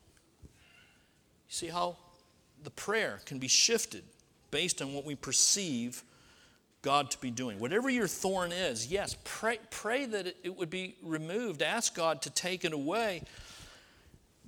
You 0.43 0.49
see 1.49 1.69
how 1.69 1.97
the 2.65 2.71
prayer 2.71 3.21
can 3.25 3.39
be 3.39 3.49
shifted 3.49 4.05
based 4.51 4.81
on 4.83 4.95
what 4.95 5.05
we 5.05 5.15
perceive 5.15 6.03
God 6.83 7.11
to 7.11 7.21
be 7.21 7.31
doing. 7.31 7.59
Whatever 7.59 7.91
your 7.91 8.07
thorn 8.07 8.53
is, 8.53 8.87
yes, 8.87 9.17
pray, 9.25 9.59
pray 9.71 10.07
that 10.07 10.27
it, 10.27 10.37
it 10.43 10.57
would 10.57 10.71
be 10.71 10.95
removed. 11.03 11.63
Ask 11.63 11.95
God 11.95 12.23
to 12.23 12.31
take 12.31 12.65
it 12.65 12.73
away. 12.73 13.23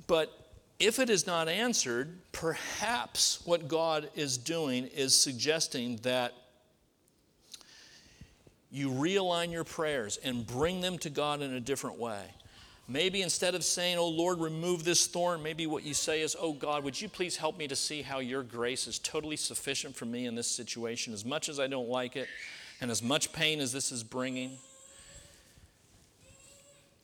But 0.06 0.32
if 0.78 0.98
it 0.98 1.10
is 1.10 1.26
not 1.26 1.48
answered, 1.48 2.18
perhaps 2.32 3.42
what 3.44 3.68
God 3.68 4.10
is 4.14 4.38
doing 4.38 4.86
is 4.86 5.14
suggesting 5.14 5.96
that 6.02 6.32
you 8.70 8.90
realign 8.90 9.50
your 9.50 9.64
prayers 9.64 10.16
and 10.22 10.46
bring 10.46 10.80
them 10.80 10.96
to 10.98 11.10
God 11.10 11.42
in 11.42 11.52
a 11.52 11.60
different 11.60 11.98
way. 11.98 12.24
Maybe 12.90 13.22
instead 13.22 13.54
of 13.54 13.62
saying, 13.62 13.98
Oh 13.98 14.08
Lord, 14.08 14.40
remove 14.40 14.82
this 14.82 15.06
thorn, 15.06 15.44
maybe 15.44 15.68
what 15.68 15.84
you 15.84 15.94
say 15.94 16.22
is, 16.22 16.36
Oh 16.38 16.52
God, 16.52 16.82
would 16.82 17.00
you 17.00 17.08
please 17.08 17.36
help 17.36 17.56
me 17.56 17.68
to 17.68 17.76
see 17.76 18.02
how 18.02 18.18
your 18.18 18.42
grace 18.42 18.88
is 18.88 18.98
totally 18.98 19.36
sufficient 19.36 19.94
for 19.94 20.06
me 20.06 20.26
in 20.26 20.34
this 20.34 20.48
situation, 20.48 21.12
as 21.12 21.24
much 21.24 21.48
as 21.48 21.60
I 21.60 21.68
don't 21.68 21.88
like 21.88 22.16
it, 22.16 22.26
and 22.80 22.90
as 22.90 23.00
much 23.00 23.32
pain 23.32 23.60
as 23.60 23.72
this 23.72 23.92
is 23.92 24.02
bringing? 24.02 24.58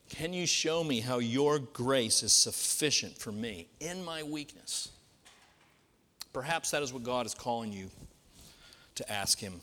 Can 0.08 0.32
you 0.32 0.44
show 0.44 0.82
me 0.82 0.98
how 0.98 1.18
your 1.18 1.60
grace 1.60 2.24
is 2.24 2.32
sufficient 2.32 3.16
for 3.16 3.30
me 3.30 3.68
in 3.78 4.04
my 4.04 4.24
weakness? 4.24 4.88
Perhaps 6.32 6.72
that 6.72 6.82
is 6.82 6.92
what 6.92 7.04
God 7.04 7.26
is 7.26 7.34
calling 7.34 7.72
you 7.72 7.90
to 8.96 9.12
ask 9.12 9.38
Him 9.38 9.60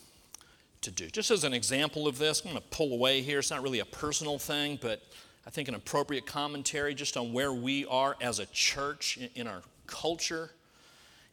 to 0.84 0.92
do. 0.92 1.10
Just 1.10 1.32
as 1.32 1.44
an 1.44 1.54
example 1.54 2.08
of 2.08 2.18
this, 2.18 2.40
I'm 2.46 2.52
going 2.52 2.64
to 2.64 2.70
pull 2.70 2.94
away 2.94 3.22
here. 3.22 3.40
It's 3.40 3.52
not 3.52 3.62
really 3.62 3.80
a 3.80 3.86
personal 3.86 4.40
thing, 4.40 4.80
but 4.82 5.02
I 5.46 5.50
think 5.50 5.68
an 5.68 5.76
appropriate 5.76 6.26
commentary 6.26 6.96
just 6.96 7.18
on 7.18 7.34
where 7.34 7.52
we 7.52 7.86
are 7.86 8.16
as 8.22 8.40
a 8.40 8.46
church 8.48 9.20
in, 9.36 9.48
our 9.48 9.62
culture 9.88 10.52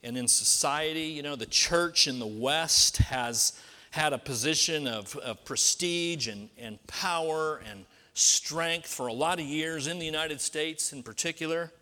and 0.03 0.16
in 0.18 0.27
society. 0.27 1.03
You 1.03 1.23
know, 1.23 1.37
the 1.37 1.46
church 1.46 2.09
in 2.09 2.18
the 2.18 2.27
West 2.27 2.96
has 2.99 3.53
had 3.92 4.12
a 4.12 4.18
position 4.18 4.88
of, 4.88 5.16
of 5.16 5.44
prestige 5.44 6.27
and, 6.27 6.49
and 6.59 6.85
power 6.88 7.62
and 7.70 7.85
strength 8.14 8.88
for 8.92 9.07
a 9.07 9.12
lot 9.12 9.38
of 9.38 9.44
years 9.44 9.87
in 9.87 9.99
the 9.99 10.07
United 10.07 10.40
States 10.40 10.92
in 10.92 11.03
particular. 11.03 11.73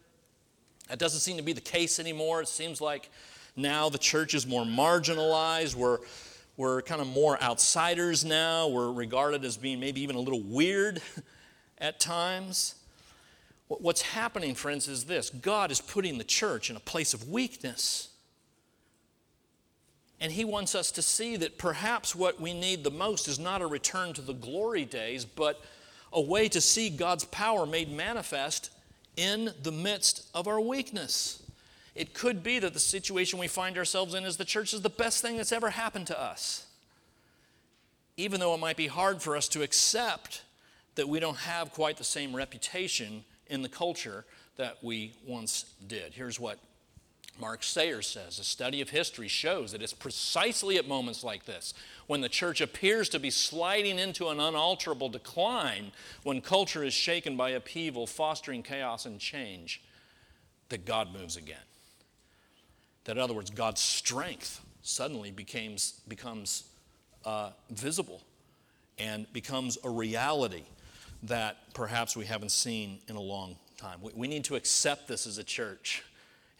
That 0.88 0.98
doesn't 0.98 1.20
seem 1.20 1.38
to 1.38 1.42
be 1.42 1.54
the 1.54 1.60
case 1.62 1.98
anymore. 1.98 2.42
It 2.42 2.48
seems 2.48 2.80
like 2.80 3.10
now 3.56 3.88
the 3.88 3.98
church 3.98 4.34
is 4.34 4.46
more 4.46 4.64
marginalized. 4.64 5.74
We're, 5.74 5.98
we're 6.58 6.82
kind 6.82 7.00
of 7.00 7.06
more 7.06 7.42
outsiders 7.42 8.24
now. 8.24 8.68
We're 8.68 8.92
regarded 8.92 9.44
as 9.44 9.56
being 9.56 9.80
maybe 9.80 10.02
even 10.02 10.16
a 10.16 10.20
little 10.20 10.42
weird 10.42 11.00
at 11.80 12.00
times. 12.00 12.74
What's 13.68 14.02
happening, 14.02 14.54
friends, 14.54 14.88
is 14.88 15.04
this 15.04 15.30
God 15.30 15.70
is 15.70 15.80
putting 15.80 16.18
the 16.18 16.24
church 16.24 16.70
in 16.70 16.76
a 16.76 16.80
place 16.80 17.14
of 17.14 17.28
weakness. 17.28 18.08
And 20.20 20.32
He 20.32 20.44
wants 20.44 20.74
us 20.74 20.90
to 20.92 21.02
see 21.02 21.36
that 21.36 21.58
perhaps 21.58 22.14
what 22.14 22.40
we 22.40 22.52
need 22.52 22.82
the 22.82 22.90
most 22.90 23.28
is 23.28 23.38
not 23.38 23.62
a 23.62 23.66
return 23.66 24.12
to 24.14 24.22
the 24.22 24.32
glory 24.32 24.84
days, 24.84 25.24
but 25.24 25.62
a 26.12 26.20
way 26.20 26.48
to 26.48 26.60
see 26.60 26.90
God's 26.90 27.24
power 27.24 27.66
made 27.66 27.92
manifest 27.92 28.70
in 29.16 29.52
the 29.62 29.72
midst 29.72 30.28
of 30.34 30.48
our 30.48 30.60
weakness. 30.60 31.42
It 31.94 32.14
could 32.14 32.42
be 32.42 32.58
that 32.60 32.74
the 32.74 32.80
situation 32.80 33.38
we 33.38 33.48
find 33.48 33.76
ourselves 33.76 34.14
in 34.14 34.24
as 34.24 34.36
the 34.36 34.44
church 34.44 34.72
is 34.72 34.82
the 34.82 34.88
best 34.88 35.20
thing 35.20 35.36
that's 35.36 35.52
ever 35.52 35.70
happened 35.70 36.06
to 36.06 36.20
us. 36.20 36.66
Even 38.16 38.40
though 38.40 38.54
it 38.54 38.60
might 38.60 38.76
be 38.76 38.86
hard 38.86 39.20
for 39.20 39.36
us 39.36 39.48
to 39.48 39.62
accept 39.62 40.42
that 40.98 41.08
we 41.08 41.20
don't 41.20 41.38
have 41.38 41.70
quite 41.70 41.96
the 41.96 42.02
same 42.02 42.34
reputation 42.34 43.24
in 43.46 43.62
the 43.62 43.68
culture 43.68 44.24
that 44.56 44.78
we 44.82 45.12
once 45.24 45.64
did. 45.86 46.12
Here's 46.12 46.40
what 46.40 46.58
Mark 47.40 47.62
Sayers 47.62 48.08
says 48.08 48.40
A 48.40 48.44
study 48.44 48.80
of 48.80 48.90
history 48.90 49.28
shows 49.28 49.70
that 49.70 49.80
it's 49.80 49.92
precisely 49.92 50.76
at 50.76 50.88
moments 50.88 51.22
like 51.22 51.44
this, 51.44 51.72
when 52.08 52.20
the 52.20 52.28
church 52.28 52.60
appears 52.60 53.08
to 53.10 53.20
be 53.20 53.30
sliding 53.30 53.96
into 53.96 54.26
an 54.28 54.40
unalterable 54.40 55.08
decline, 55.08 55.92
when 56.24 56.40
culture 56.40 56.82
is 56.82 56.94
shaken 56.94 57.36
by 57.36 57.50
upheaval, 57.50 58.08
fostering 58.08 58.64
chaos 58.64 59.06
and 59.06 59.20
change, 59.20 59.80
that 60.68 60.84
God 60.84 61.12
moves 61.12 61.36
again. 61.36 61.56
That, 63.04 63.12
in 63.12 63.22
other 63.22 63.34
words, 63.34 63.50
God's 63.50 63.80
strength 63.80 64.64
suddenly 64.82 65.30
becomes, 65.30 66.00
becomes 66.08 66.64
uh, 67.24 67.50
visible 67.70 68.20
and 68.98 69.32
becomes 69.32 69.78
a 69.84 69.90
reality 69.90 70.64
that 71.24 71.56
perhaps 71.74 72.16
we 72.16 72.24
haven't 72.26 72.52
seen 72.52 73.00
in 73.08 73.16
a 73.16 73.20
long 73.20 73.56
time. 73.76 73.98
We, 74.00 74.12
we 74.14 74.28
need 74.28 74.44
to 74.44 74.56
accept 74.56 75.08
this 75.08 75.26
as 75.26 75.38
a 75.38 75.44
church, 75.44 76.02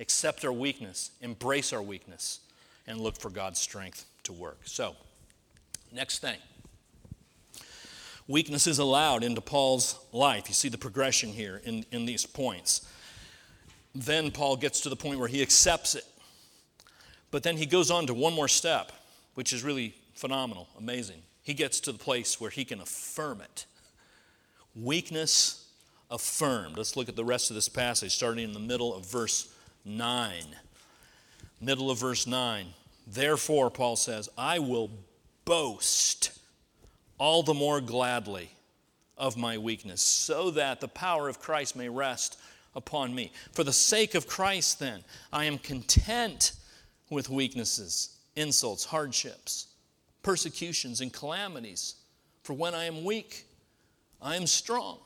accept 0.01 0.45
our 0.45 0.53
weakness, 0.53 1.11
embrace 1.21 1.73
our 1.73 1.83
weakness, 1.83 2.41
and 2.87 3.01
look 3.01 3.19
for 3.19 3.31
God's 3.31 3.61
strength 3.61 4.07
to 4.25 4.33
work. 4.33 4.61
So, 4.65 4.97
next 5.93 6.19
thing 6.19 6.39
weakness 8.29 8.67
is 8.67 8.79
allowed 8.79 9.25
into 9.25 9.41
Paul's 9.41 9.99
life. 10.13 10.49
You 10.49 10.55
see 10.55 10.69
the 10.69 10.79
progression 10.79 11.31
here 11.31 11.61
in, 11.65 11.85
in 11.91 12.05
these 12.05 12.27
points. 12.27 12.87
Then 13.95 14.31
Paul 14.31 14.57
gets 14.57 14.83
to 14.83 14.91
the 14.91 14.97
point 14.97 15.19
where 15.19 15.29
he 15.29 15.43
accepts 15.43 15.95
it. 15.95 16.05
But 17.31 17.43
then 17.43 17.57
he 17.57 17.67
goes 17.67 17.91
on 17.91 18.07
to 18.07 18.15
one 18.15 18.35
more 18.35 18.49
step, 18.49 18.93
which 19.35 19.53
is 19.53 19.65
really 19.65 19.95
phenomenal, 20.15 20.69
amazing. 20.79 21.23
He 21.43 21.55
gets 21.55 21.81
to 21.81 21.93
the 21.93 21.99
place 21.99 22.41
where 22.41 22.51
he 22.51 22.65
can 22.65 22.81
affirm 22.81 23.41
it 23.41 23.65
weakness 24.83 25.67
affirmed. 26.11 26.77
Let's 26.77 26.97
look 26.97 27.09
at 27.09 27.17
the 27.17 27.25
rest 27.25 27.51
of 27.51 27.55
this 27.55 27.69
passage, 27.69 28.15
starting 28.15 28.45
in 28.45 28.53
the 28.53 28.61
middle 28.61 28.95
of 28.95 29.07
verse 29.07 29.53
9. 29.85 30.45
Middle 31.61 31.91
of 31.91 31.99
verse 31.99 32.27
9. 32.27 32.67
Therefore, 33.07 33.71
Paul 33.71 33.97
says, 33.97 34.29
I 34.37 34.59
will 34.59 34.91
boast 35.45 36.39
all 37.19 37.43
the 37.43 37.55
more 37.55 37.81
gladly 37.81 38.51
of 39.17 39.37
my 39.37 39.59
weakness, 39.59 40.01
so 40.01 40.51
that 40.53 40.81
the 40.81 40.89
power 40.89 41.29
of 41.29 41.41
Christ 41.41 41.75
may 41.75 41.89
rest 41.89 42.39
upon 42.77 43.15
me. 43.15 43.33
For 43.53 43.65
the 43.65 43.73
sake 43.73 44.15
of 44.15 44.29
Christ, 44.29 44.79
then, 44.79 45.03
I 45.33 45.47
am 45.47 45.59
content 45.59 46.53
with 47.11 47.29
weaknesses, 47.29 48.17
insults, 48.37 48.85
hardships, 48.85 49.67
persecutions, 50.23 51.01
and 51.01 51.13
calamities. 51.13 51.97
For 52.45 52.53
when 52.53 52.75
I 52.75 52.85
am 52.85 53.05
weak, 53.05 53.47
I 54.21 54.37
am 54.37 54.47
strong. 54.47 54.99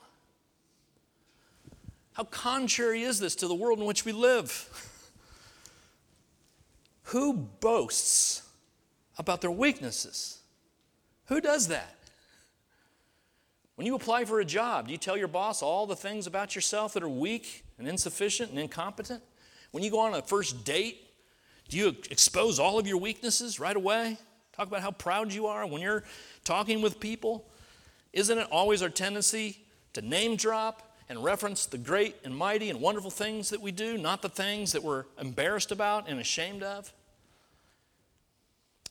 How 2.14 2.24
contrary 2.24 3.02
is 3.02 3.18
this 3.18 3.34
to 3.36 3.48
the 3.48 3.54
world 3.54 3.78
in 3.78 3.84
which 3.84 4.04
we 4.04 4.12
live? 4.12 4.68
Who 7.04 7.34
boasts 7.34 8.42
about 9.18 9.40
their 9.40 9.50
weaknesses? 9.50 10.38
Who 11.26 11.40
does 11.40 11.68
that? 11.68 11.94
When 13.76 13.86
you 13.86 13.94
apply 13.94 14.26
for 14.26 14.40
a 14.40 14.44
job, 14.44 14.86
do 14.86 14.92
you 14.92 14.98
tell 14.98 15.16
your 15.16 15.28
boss 15.28 15.62
all 15.62 15.86
the 15.86 15.96
things 15.96 16.26
about 16.26 16.54
yourself 16.54 16.92
that 16.94 17.02
are 17.02 17.08
weak 17.08 17.64
and 17.78 17.88
insufficient 17.88 18.50
and 18.50 18.58
incompetent? 18.58 19.22
When 19.70 19.82
you 19.82 19.90
go 19.90 20.00
on 20.00 20.14
a 20.14 20.22
first 20.22 20.64
date, 20.64 20.98
do 21.68 21.78
you 21.78 21.88
expose 22.10 22.58
all 22.58 22.78
of 22.78 22.86
your 22.86 22.98
weaknesses 22.98 23.58
right 23.58 23.76
away? 23.76 24.18
Talk 24.52 24.68
about 24.68 24.82
how 24.82 24.90
proud 24.90 25.32
you 25.32 25.46
are 25.46 25.66
when 25.66 25.80
you're 25.80 26.04
talking 26.44 26.82
with 26.82 27.00
people? 27.00 27.46
Isn't 28.12 28.38
it 28.38 28.48
always 28.50 28.82
our 28.82 28.88
tendency 28.88 29.64
to 29.94 30.02
name 30.02 30.36
drop 30.36 30.96
and 31.08 31.22
reference 31.22 31.66
the 31.66 31.78
great 31.78 32.16
and 32.24 32.36
mighty 32.36 32.70
and 32.70 32.80
wonderful 32.80 33.10
things 33.10 33.50
that 33.50 33.60
we 33.60 33.72
do, 33.72 33.98
not 33.98 34.22
the 34.22 34.28
things 34.28 34.72
that 34.72 34.82
we're 34.82 35.04
embarrassed 35.20 35.72
about 35.72 36.08
and 36.08 36.20
ashamed 36.20 36.62
of? 36.62 36.92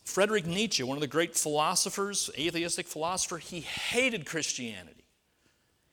Frederick 0.04 0.46
Nietzsche, 0.46 0.84
one 0.84 0.98
of 0.98 1.02
the 1.02 1.08
great 1.08 1.36
philosophers, 1.36 2.30
atheistic 2.38 2.88
philosopher, 2.88 3.38
he 3.38 3.62
hated 3.62 4.26
Christianity. 4.26 5.06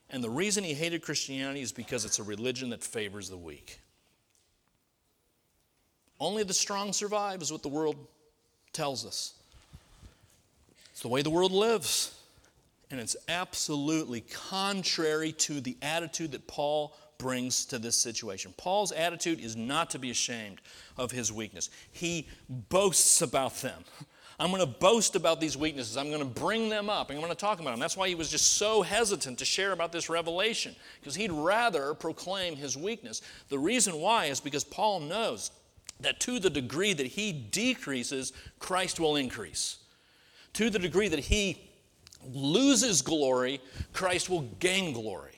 And 0.09 0.23
the 0.23 0.29
reason 0.29 0.63
he 0.63 0.73
hated 0.73 1.03
Christianity 1.03 1.61
is 1.61 1.71
because 1.71 2.03
it's 2.03 2.19
a 2.19 2.23
religion 2.23 2.71
that 2.71 2.83
favors 2.83 3.29
the 3.29 3.37
weak. 3.37 3.79
Only 6.19 6.43
the 6.43 6.53
strong 6.53 6.91
survive, 6.91 7.41
is 7.41 7.51
what 7.51 7.61
the 7.61 7.69
world 7.69 7.95
tells 8.73 9.05
us. 9.05 9.35
It's 10.91 11.01
the 11.01 11.07
way 11.07 11.21
the 11.21 11.29
world 11.29 11.51
lives. 11.51 12.18
And 12.91 12.99
it's 12.99 13.15
absolutely 13.27 14.21
contrary 14.21 15.31
to 15.33 15.61
the 15.61 15.77
attitude 15.81 16.31
that 16.31 16.47
Paul 16.47 16.95
brings 17.19 17.65
to 17.65 17.77
this 17.77 17.95
situation. 17.95 18.53
Paul's 18.57 18.91
attitude 18.91 19.39
is 19.39 19.55
not 19.55 19.91
to 19.91 19.99
be 19.99 20.09
ashamed 20.09 20.61
of 20.97 21.11
his 21.11 21.31
weakness, 21.31 21.69
he 21.91 22.27
boasts 22.47 23.21
about 23.21 23.55
them. 23.61 23.83
I'm 24.41 24.51
going 24.51 24.61
to 24.61 24.79
boast 24.79 25.17
about 25.17 25.41
these 25.41 25.57
weaknesses. 25.57 25.97
I'm 25.97 26.07
going 26.07 26.21
to 26.21 26.39
bring 26.39 26.69
them 26.69 26.89
up. 26.89 27.09
And 27.09 27.17
I'm 27.17 27.21
going 27.21 27.35
to 27.35 27.39
talk 27.39 27.59
about 27.59 27.71
them. 27.71 27.79
That's 27.81 27.97
why 27.97 28.07
he 28.07 28.15
was 28.15 28.31
just 28.31 28.53
so 28.53 28.81
hesitant 28.81 29.37
to 29.39 29.45
share 29.45 29.73
about 29.73 29.91
this 29.91 30.09
revelation, 30.09 30.77
because 31.01 31.15
he'd 31.15 31.33
rather 31.33 31.93
proclaim 31.93 32.55
his 32.55 32.77
weakness. 32.77 33.21
The 33.49 33.59
reason 33.59 33.99
why 33.99 34.27
is 34.27 34.39
because 34.39 34.63
Paul 34.63 35.01
knows 35.01 35.51
that 35.99 36.21
to 36.21 36.39
the 36.39 36.49
degree 36.49 36.93
that 36.93 37.07
he 37.07 37.33
decreases, 37.33 38.31
Christ 38.59 38.97
will 38.97 39.17
increase. 39.17 39.79
To 40.53 40.69
the 40.69 40.79
degree 40.79 41.09
that 41.09 41.19
he 41.19 41.68
loses 42.25 43.01
glory, 43.01 43.61
Christ 43.93 44.29
will 44.29 44.41
gain 44.59 44.93
glory. 44.93 45.31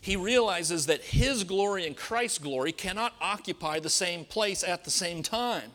He 0.00 0.16
realizes 0.16 0.86
that 0.86 1.02
his 1.02 1.44
glory 1.44 1.86
and 1.86 1.96
Christ's 1.96 2.38
glory 2.38 2.72
cannot 2.72 3.14
occupy 3.20 3.80
the 3.80 3.90
same 3.90 4.24
place 4.24 4.64
at 4.64 4.84
the 4.84 4.90
same 4.90 5.22
time. 5.22 5.72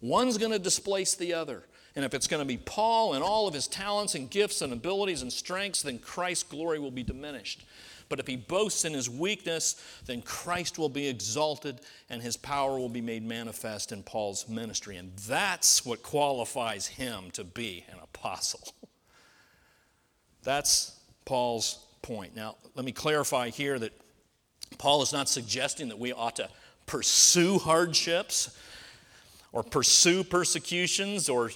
One's 0.00 0.38
going 0.38 0.52
to 0.52 0.58
displace 0.58 1.14
the 1.14 1.34
other. 1.34 1.64
And 1.96 2.04
if 2.04 2.14
it's 2.14 2.26
going 2.26 2.42
to 2.42 2.46
be 2.46 2.56
Paul 2.56 3.14
and 3.14 3.22
all 3.22 3.46
of 3.46 3.54
his 3.54 3.66
talents 3.66 4.14
and 4.14 4.28
gifts 4.28 4.62
and 4.62 4.72
abilities 4.72 5.22
and 5.22 5.32
strengths, 5.32 5.82
then 5.82 5.98
Christ's 5.98 6.44
glory 6.44 6.78
will 6.78 6.90
be 6.90 7.02
diminished. 7.02 7.64
But 8.08 8.20
if 8.20 8.26
he 8.26 8.36
boasts 8.36 8.84
in 8.84 8.92
his 8.92 9.08
weakness, 9.08 9.82
then 10.06 10.22
Christ 10.22 10.78
will 10.78 10.88
be 10.88 11.08
exalted 11.08 11.80
and 12.10 12.20
his 12.20 12.36
power 12.36 12.78
will 12.78 12.88
be 12.88 13.00
made 13.00 13.24
manifest 13.24 13.92
in 13.92 14.02
Paul's 14.02 14.48
ministry. 14.48 14.96
And 14.96 15.16
that's 15.16 15.86
what 15.86 16.02
qualifies 16.02 16.86
him 16.86 17.30
to 17.32 17.44
be 17.44 17.84
an 17.90 17.98
apostle. 18.02 18.74
That's 20.44 20.98
Paul's 21.24 21.84
point. 22.02 22.36
Now, 22.36 22.56
let 22.74 22.84
me 22.84 22.92
clarify 22.92 23.48
here 23.48 23.78
that 23.78 23.92
Paul 24.78 25.02
is 25.02 25.12
not 25.12 25.28
suggesting 25.28 25.88
that 25.88 25.98
we 25.98 26.12
ought 26.12 26.36
to 26.36 26.48
pursue 26.86 27.58
hardships 27.58 28.56
or 29.52 29.62
pursue 29.62 30.22
persecutions 30.22 31.28
or 31.28 31.50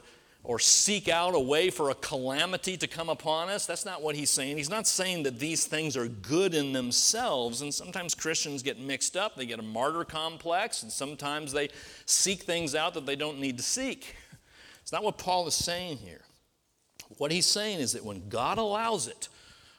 or 0.45 0.59
seek 0.59 1.09
out 1.09 1.35
a 1.35 1.39
way 1.39 1.69
for 1.69 1.91
a 1.91 1.95
calamity 1.95 2.77
to 2.77 2.87
come 2.87 3.11
upon 3.11 3.51
us. 3.51 3.67
That's 3.67 3.85
not 3.85 4.03
what 4.03 4.17
he's 4.17 4.31
saying. 4.31 4.57
He's 4.57 4.71
not 4.71 4.87
saying 4.87 5.25
that 5.25 5.39
these 5.39 5.67
things 5.67 5.95
are 5.97 6.09
good 6.09 6.55
in 6.55 6.73
themselves. 6.73 7.61
And 7.61 7.75
sometimes 7.75 8.15
Christians 8.15 8.63
get 8.63 8.81
mixed 8.81 9.15
up. 9.15 9.37
They 9.37 9.45
get 9.45 9.59
a 9.59 9.63
martyr 9.63 10.05
complex, 10.05 10.83
and 10.83 10.91
sometimes 10.91 11.53
they 11.53 11.69
seek 12.07 12.45
things 12.45 12.75
out 12.75 12.95
that 12.95 13.05
they 13.05 13.17
don't 13.17 13.41
need 13.41 13.59
to 13.59 13.63
seek. 13.63 14.15
It's 14.81 14.93
not 14.93 15.05
what 15.05 15.19
Paul 15.19 15.47
is 15.49 15.55
saying 15.55 15.99
here. 15.99 16.23
What 17.17 17.33
he's 17.33 17.47
saying 17.47 17.81
is 17.81 17.93
that 17.93 18.05
when 18.05 18.29
God 18.29 18.59
allows 18.59 19.09
it, 19.09 19.29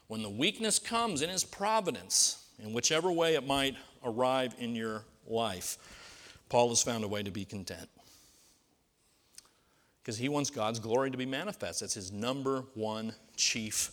when 0.07 0.23
the 0.23 0.29
weakness 0.29 0.79
comes 0.79 1.21
in 1.21 1.29
his 1.29 1.43
providence, 1.43 2.47
in 2.57 2.73
whichever 2.73 3.11
way 3.11 3.35
it 3.35 3.45
might 3.45 3.75
arrive 4.03 4.55
in 4.57 4.75
your 4.75 5.03
life, 5.27 5.77
Paul 6.49 6.69
has 6.69 6.81
found 6.81 7.03
a 7.03 7.07
way 7.07 7.21
to 7.21 7.31
be 7.31 7.45
content 7.45 7.87
because 10.01 10.17
he 10.17 10.27
wants 10.27 10.49
God's 10.49 10.79
glory 10.79 11.11
to 11.11 11.17
be 11.17 11.27
manifest. 11.27 11.81
That's 11.81 11.93
his 11.93 12.11
number 12.11 12.63
one 12.73 13.13
chief 13.35 13.91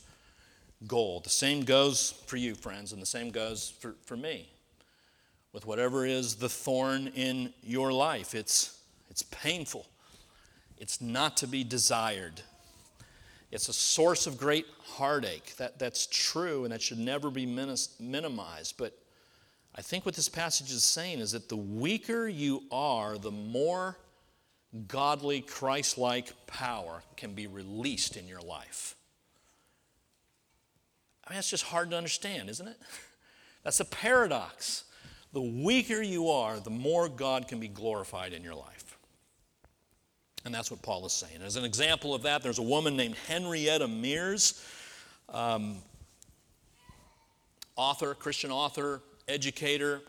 goal. 0.87 1.21
The 1.21 1.29
same 1.29 1.65
goes 1.65 2.13
for 2.27 2.39
you, 2.39 2.55
friends, 2.55 2.93
and 2.93 3.03
the 3.03 3.07
same 3.07 3.31
goes 3.31 3.69
for, 3.69 3.97
for 4.05 4.17
me. 4.17 4.49
With 5.53 5.67
whatever 5.67 6.07
is 6.07 6.37
the 6.37 6.49
thorn 6.49 7.09
in 7.09 7.53
your 7.63 7.93
life, 7.93 8.35
it's, 8.35 8.79
it's 9.11 9.23
painful, 9.25 9.87
it's 10.79 11.01
not 11.01 11.37
to 11.39 11.47
be 11.47 11.65
desired. 11.65 12.41
It's 13.51 13.69
a 13.69 13.73
source 13.73 14.27
of 14.27 14.39
great 14.39 14.67
heartache. 14.83 15.55
That, 15.57 15.79
that's 15.79 16.07
true, 16.07 16.65
and 16.65 16.73
that 16.73 16.83
should 16.83 16.99
never 16.99 17.31
be 17.31 17.47
minimized. 17.47 18.77
But 18.77 18.99
I 19.75 19.83
think 19.83 20.05
what 20.05 20.15
this 20.15 20.29
passage 20.29 20.73
is 20.73 20.83
saying 20.83 21.21
is 21.21 21.33
that 21.33 21.49
the 21.49 21.57
weaker 21.57 22.27
you 22.27 22.63
are, 22.73 23.19
the 23.19 23.31
more 23.31 23.99
godly, 24.89 25.41
Christ 25.41 25.97
like 25.99 26.47
power 26.47 27.03
can 27.17 27.35
be 27.35 27.47
released 27.47 28.17
in 28.17 28.27
your 28.27 28.41
life. 28.41 28.97
I 31.25 31.31
mean, 31.31 31.37
that's 31.37 31.51
just 31.51 31.65
hard 31.65 31.91
to 31.91 31.97
understand, 31.97 32.49
isn't 32.51 32.69
it? 32.69 32.79
That's 33.65 33.81
a 33.81 33.85
paradox. 33.85 34.85
The 35.33 35.43
weaker 35.43 36.01
you 36.01 36.31
are, 36.31 36.61
the 36.61 36.71
more 36.71 37.09
God 37.09 37.49
can 37.49 37.59
be 37.59 37.67
glorified 37.67 38.33
in 38.33 38.45
your 38.45 38.55
life. 38.55 38.76
And 40.47 40.55
that's 40.55 40.71
what 40.71 40.81
Paul 40.81 41.05
is 41.05 41.13
saying. 41.13 41.43
As 41.45 41.57
an 41.57 41.65
example 41.65 42.15
of 42.15 42.23
that, 42.23 42.41
there's 42.41 42.61
a 42.61 42.63
woman 42.63 42.97
named 42.97 43.17
Henrietta 43.27 43.89
Mears, 43.89 44.65
um, 45.29 45.79
author, 47.75 48.15
Christian 48.15 48.53
author, 48.53 49.03
educator, 49.27 50.03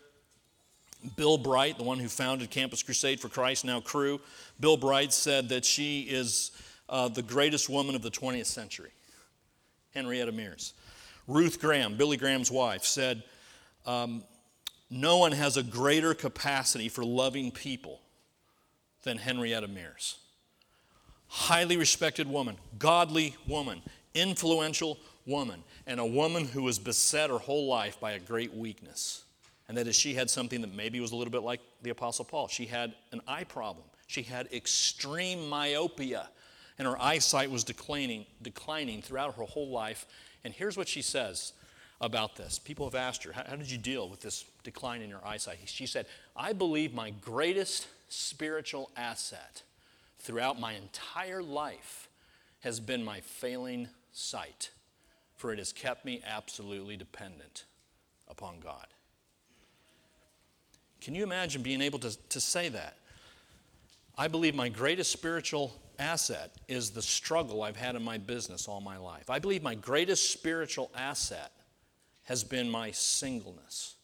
Bill 1.15 1.39
Bright, 1.39 1.79
the 1.79 1.83
one 1.83 1.97
who 1.97 2.07
founded 2.07 2.51
Campus 2.51 2.83
Crusade 2.83 3.19
for 3.19 3.29
Christ, 3.29 3.65
now 3.65 3.79
Cru, 3.79 4.21
Bill 4.59 4.77
Bright 4.77 5.11
said 5.11 5.49
that 5.49 5.65
she 5.65 6.01
is 6.01 6.51
uh, 6.87 7.07
the 7.07 7.23
greatest 7.23 7.67
woman 7.67 7.95
of 7.95 8.03
the 8.03 8.11
20th 8.11 8.45
century, 8.45 8.91
Henrietta 9.95 10.31
Mears. 10.31 10.73
Ruth 11.27 11.59
Graham, 11.59 11.97
Billy 11.97 12.15
Graham's 12.15 12.51
wife, 12.51 12.83
said, 12.83 13.23
um, 13.87 14.23
No 14.91 15.17
one 15.17 15.31
has 15.31 15.57
a 15.57 15.63
greater 15.63 16.13
capacity 16.13 16.89
for 16.89 17.03
loving 17.03 17.49
people 17.49 18.01
than 19.01 19.17
Henrietta 19.17 19.67
Mears. 19.67 20.19
Highly 21.27 21.77
respected 21.77 22.27
woman, 22.27 22.57
godly 22.79 23.35
woman, 23.47 23.81
influential 24.13 24.97
woman, 25.25 25.63
and 25.85 25.99
a 25.99 26.05
woman 26.05 26.45
who 26.45 26.63
was 26.63 26.79
beset 26.79 27.29
her 27.29 27.37
whole 27.37 27.67
life 27.67 27.99
by 27.99 28.11
a 28.11 28.19
great 28.19 28.53
weakness 28.53 29.23
and 29.67 29.77
that 29.77 29.87
is 29.87 29.95
she 29.95 30.13
had 30.13 30.29
something 30.29 30.61
that 30.61 30.73
maybe 30.73 30.99
was 30.99 31.11
a 31.11 31.15
little 31.15 31.31
bit 31.31 31.43
like 31.43 31.59
the 31.81 31.89
Apostle 31.89 32.25
Paul. 32.25 32.47
She 32.47 32.65
had 32.65 32.93
an 33.11 33.21
eye 33.27 33.43
problem. 33.43 33.85
She 34.07 34.21
had 34.21 34.47
extreme 34.53 35.49
myopia, 35.49 36.29
and 36.79 36.87
her 36.87 37.01
eyesight 37.01 37.51
was 37.51 37.63
declining, 37.65 38.25
declining 38.41 39.01
throughout 39.01 39.35
her 39.35 39.43
whole 39.43 39.69
life. 39.69 40.05
And 40.45 40.53
here's 40.53 40.77
what 40.77 40.87
she 40.87 41.01
says 41.01 41.51
about 41.99 42.37
this. 42.37 42.59
People 42.59 42.85
have 42.85 42.95
asked 42.95 43.23
her, 43.25 43.33
How 43.33 43.55
did 43.57 43.69
you 43.69 43.77
deal 43.77 44.07
with 44.07 44.21
this 44.21 44.45
decline 44.63 45.01
in 45.01 45.09
your 45.09 45.25
eyesight? 45.25 45.57
She 45.65 45.85
said, 45.85 46.05
I 46.35 46.53
believe 46.53 46.93
my 46.93 47.09
greatest 47.09 47.87
spiritual 48.07 48.89
asset 48.95 49.63
throughout 50.19 50.59
my 50.59 50.73
entire 50.73 51.41
life 51.41 52.09
has 52.61 52.79
been 52.79 53.03
my 53.03 53.21
failing 53.21 53.87
sight, 54.11 54.71
for 55.35 55.51
it 55.53 55.59
has 55.59 55.71
kept 55.71 56.05
me 56.05 56.21
absolutely 56.25 56.97
dependent 56.97 57.65
upon 58.27 58.59
God. 58.59 58.87
Can 61.01 61.15
you 61.15 61.23
imagine 61.23 61.61
being 61.61 61.81
able 61.81 61.99
to, 61.99 62.17
to 62.29 62.39
say 62.39 62.69
that? 62.69 62.97
I 64.17 64.27
believe 64.27 64.55
my 64.55 64.69
greatest 64.69 65.11
spiritual 65.11 65.73
asset 65.99 66.55
is 66.67 66.89
the 66.89 67.01
struggle 67.01 67.61
I've 67.61 67.75
had 67.75 67.95
in 67.95 68.03
my 68.03 68.17
business 68.17 68.67
all 68.67 68.81
my 68.81 68.97
life. 68.97 69.29
I 69.29 69.39
believe 69.39 69.61
my 69.61 69.75
greatest 69.75 70.31
spiritual 70.31 70.91
asset 70.95 71.51
has 72.23 72.43
been 72.43 72.69
my 72.69 72.91
singleness. 72.91 73.95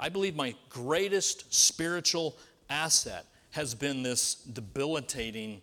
I 0.00 0.08
believe 0.08 0.34
my 0.34 0.54
greatest 0.68 1.54
spiritual 1.54 2.36
asset 2.68 3.26
has 3.52 3.74
been 3.74 4.02
this 4.02 4.34
debilitating 4.34 5.60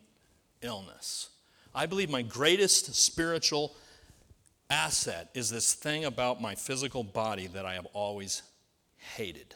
illness. 0.61 1.29
I 1.73 1.85
believe 1.85 2.09
my 2.09 2.21
greatest 2.21 2.95
spiritual 2.95 3.75
asset 4.69 5.29
is 5.33 5.49
this 5.49 5.73
thing 5.73 6.05
about 6.05 6.41
my 6.41 6.55
physical 6.55 7.03
body 7.03 7.47
that 7.47 7.65
I 7.65 7.73
have 7.73 7.87
always 7.93 8.43
hated. 9.15 9.55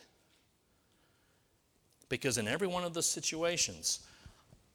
Because 2.09 2.37
in 2.37 2.47
every 2.47 2.67
one 2.67 2.83
of 2.83 2.93
the 2.93 3.03
situations, 3.03 3.99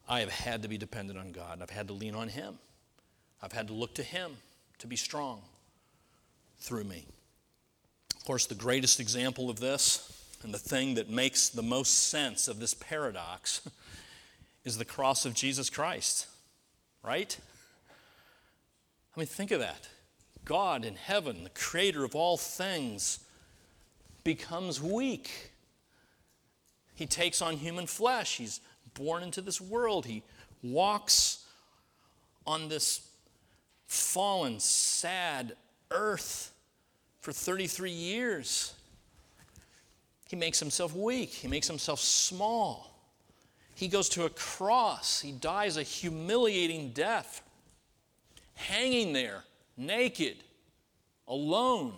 I 0.07 0.21
have 0.21 0.31
had 0.31 0.61
to 0.63 0.67
be 0.67 0.77
dependent 0.77 1.19
on 1.19 1.31
God. 1.31 1.59
I've 1.61 1.69
had 1.69 1.87
to 1.87 1.93
lean 1.93 2.15
on 2.15 2.29
Him. 2.29 2.57
I've 3.41 3.51
had 3.51 3.67
to 3.67 3.73
look 3.73 3.95
to 3.95 4.03
Him 4.03 4.31
to 4.79 4.87
be 4.87 4.95
strong 4.95 5.41
through 6.59 6.85
me. 6.85 7.05
Of 8.15 8.25
course, 8.25 8.45
the 8.45 8.55
greatest 8.55 8.99
example 8.99 9.49
of 9.49 9.59
this, 9.59 10.18
and 10.43 10.53
the 10.53 10.59
thing 10.59 10.95
that 10.95 11.09
makes 11.09 11.49
the 11.49 11.61
most 11.61 12.07
sense 12.09 12.47
of 12.47 12.59
this 12.59 12.73
paradox, 12.73 13.61
is 14.65 14.77
the 14.77 14.85
cross 14.85 15.25
of 15.25 15.33
Jesus 15.33 15.69
Christ, 15.69 16.27
right? 17.03 17.37
I 19.15 19.19
mean, 19.19 19.27
think 19.27 19.51
of 19.51 19.59
that. 19.59 19.87
God 20.45 20.85
in 20.85 20.95
heaven, 20.95 21.43
the 21.43 21.49
creator 21.49 22.03
of 22.03 22.15
all 22.15 22.37
things, 22.37 23.19
becomes 24.23 24.81
weak 24.81 25.51
he 26.99 27.05
takes 27.05 27.41
on 27.41 27.55
human 27.55 27.87
flesh. 27.87 28.35
He's 28.35 28.59
born 28.93 29.23
into 29.23 29.39
this 29.39 29.61
world. 29.61 30.05
He 30.05 30.21
walks 30.61 31.45
on 32.45 32.67
this 32.67 33.07
fallen, 33.87 34.59
sad 34.59 35.55
earth 35.91 36.51
for 37.21 37.31
33 37.31 37.89
years. 37.89 38.73
He 40.29 40.35
makes 40.35 40.59
himself 40.59 40.95
weak, 40.95 41.29
he 41.29 41.47
makes 41.47 41.67
himself 41.67 41.99
small. 41.99 42.95
He 43.73 43.87
goes 43.87 44.09
to 44.09 44.25
a 44.25 44.29
cross, 44.29 45.21
he 45.21 45.31
dies 45.31 45.75
a 45.75 45.83
humiliating 45.83 46.91
death, 46.91 47.41
hanging 48.53 49.11
there, 49.13 49.43
naked, 49.75 50.37
alone, 51.27 51.93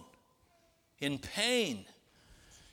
in 0.99 1.17
pain. 1.17 1.83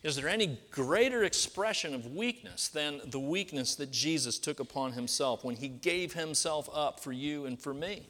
Is 0.05 0.15
there 0.15 0.29
any 0.29 0.61
greater 0.71 1.25
expression 1.25 1.93
of 1.93 2.15
weakness 2.15 2.69
than 2.69 3.01
the 3.07 3.19
weakness 3.19 3.75
that 3.77 3.91
Jesus 3.91 4.39
took 4.39 4.61
upon 4.61 4.93
himself 4.93 5.43
when 5.43 5.57
he 5.57 5.67
gave 5.67 6.13
himself 6.13 6.69
up 6.73 7.01
for 7.01 7.11
you 7.11 7.47
and 7.47 7.61
for 7.61 7.75
me? 7.75 8.07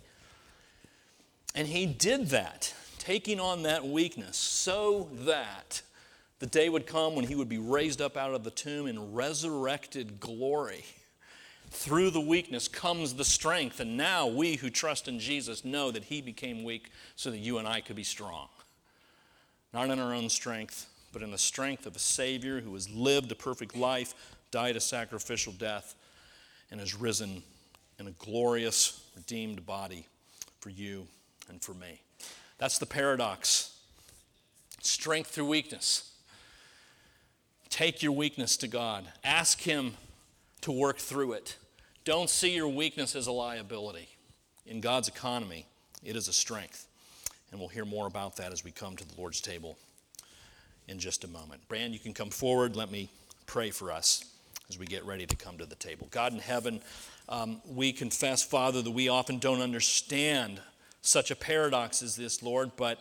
And 1.54 1.66
he 1.66 1.86
did 1.86 2.28
that, 2.28 2.74
taking 2.98 3.40
on 3.40 3.62
that 3.62 3.86
weakness, 3.86 4.36
so 4.36 5.08
that 5.12 5.80
the 6.38 6.46
day 6.46 6.68
would 6.68 6.86
come 6.86 7.14
when 7.14 7.26
he 7.26 7.34
would 7.34 7.48
be 7.48 7.58
raised 7.58 8.00
up 8.00 8.16
out 8.16 8.32
of 8.32 8.44
the 8.44 8.50
tomb 8.50 8.86
in 8.86 9.12
resurrected 9.12 10.20
glory. 10.20 10.84
Through 11.70 12.10
the 12.10 12.20
weakness 12.20 12.68
comes 12.68 13.14
the 13.14 13.24
strength, 13.24 13.80
and 13.80 13.96
now 13.96 14.26
we 14.26 14.56
who 14.56 14.70
trust 14.70 15.08
in 15.08 15.18
Jesus 15.18 15.64
know 15.64 15.90
that 15.90 16.04
he 16.04 16.22
became 16.22 16.64
weak 16.64 16.90
so 17.16 17.30
that 17.30 17.38
you 17.38 17.58
and 17.58 17.68
I 17.68 17.80
could 17.80 17.96
be 17.96 18.04
strong. 18.04 18.48
Not 19.74 19.90
in 19.90 19.98
our 19.98 20.14
own 20.14 20.30
strength, 20.30 20.88
but 21.12 21.22
in 21.22 21.30
the 21.30 21.38
strength 21.38 21.84
of 21.84 21.94
a 21.94 21.98
Savior 21.98 22.60
who 22.60 22.72
has 22.74 22.88
lived 22.88 23.30
a 23.32 23.34
perfect 23.34 23.76
life, 23.76 24.14
died 24.50 24.76
a 24.76 24.80
sacrificial 24.80 25.52
death, 25.52 25.94
and 26.70 26.80
has 26.80 26.94
risen 26.94 27.42
in 27.98 28.06
a 28.06 28.12
glorious, 28.12 29.02
redeemed 29.14 29.66
body 29.66 30.06
for 30.60 30.70
you 30.70 31.06
and 31.48 31.60
for 31.62 31.74
me. 31.74 32.00
That's 32.58 32.78
the 32.78 32.86
paradox 32.86 33.74
strength 34.80 35.30
through 35.30 35.46
weakness. 35.46 36.12
Take 37.78 38.02
your 38.02 38.10
weakness 38.10 38.56
to 38.56 38.66
God, 38.66 39.04
ask 39.22 39.60
Him 39.60 39.94
to 40.62 40.72
work 40.72 40.98
through 40.98 41.34
it. 41.34 41.56
Don't 42.04 42.28
see 42.28 42.56
your 42.56 42.66
weakness 42.66 43.14
as 43.14 43.28
a 43.28 43.32
liability. 43.32 44.08
In 44.66 44.80
God's 44.80 45.06
economy, 45.06 45.64
it 46.02 46.16
is 46.16 46.26
a 46.26 46.32
strength. 46.32 46.88
And 47.52 47.60
we'll 47.60 47.68
hear 47.68 47.84
more 47.84 48.08
about 48.08 48.34
that 48.38 48.52
as 48.52 48.64
we 48.64 48.72
come 48.72 48.96
to 48.96 49.06
the 49.06 49.14
Lord's 49.16 49.40
table 49.40 49.78
in 50.88 50.98
just 50.98 51.22
a 51.22 51.28
moment. 51.28 51.68
Brand, 51.68 51.92
you 51.92 52.00
can 52.00 52.12
come 52.12 52.30
forward. 52.30 52.74
Let 52.74 52.90
me 52.90 53.10
pray 53.46 53.70
for 53.70 53.92
us 53.92 54.24
as 54.68 54.76
we 54.76 54.84
get 54.84 55.04
ready 55.04 55.26
to 55.26 55.36
come 55.36 55.56
to 55.58 55.64
the 55.64 55.76
table. 55.76 56.08
God 56.10 56.32
in 56.32 56.40
heaven, 56.40 56.80
um, 57.28 57.62
we 57.64 57.92
confess, 57.92 58.42
Father, 58.42 58.82
that 58.82 58.90
we 58.90 59.08
often 59.08 59.38
don't 59.38 59.60
understand 59.60 60.60
such 61.00 61.30
a 61.30 61.36
paradox 61.36 62.02
as 62.02 62.16
this, 62.16 62.42
Lord, 62.42 62.72
but 62.76 62.98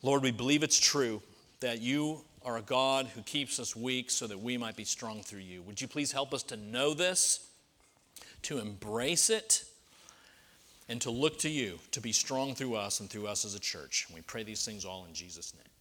Lord, 0.00 0.22
we 0.22 0.30
believe 0.30 0.62
it's 0.62 0.78
true 0.78 1.22
that 1.58 1.80
you 1.80 2.22
are 2.44 2.56
a 2.56 2.62
God 2.62 3.06
who 3.14 3.22
keeps 3.22 3.58
us 3.58 3.74
weak 3.74 4.10
so 4.10 4.26
that 4.26 4.40
we 4.40 4.56
might 4.56 4.76
be 4.76 4.84
strong 4.84 5.22
through 5.22 5.40
you. 5.40 5.62
Would 5.62 5.80
you 5.80 5.88
please 5.88 6.12
help 6.12 6.34
us 6.34 6.42
to 6.44 6.56
know 6.56 6.94
this, 6.94 7.46
to 8.42 8.58
embrace 8.58 9.30
it, 9.30 9.64
and 10.88 11.00
to 11.00 11.10
look 11.10 11.38
to 11.40 11.48
you 11.48 11.78
to 11.92 12.00
be 12.00 12.12
strong 12.12 12.54
through 12.54 12.74
us 12.74 13.00
and 13.00 13.08
through 13.08 13.26
us 13.26 13.44
as 13.44 13.54
a 13.54 13.60
church? 13.60 14.06
We 14.12 14.20
pray 14.20 14.42
these 14.42 14.64
things 14.64 14.84
all 14.84 15.04
in 15.06 15.14
Jesus' 15.14 15.54
name. 15.54 15.71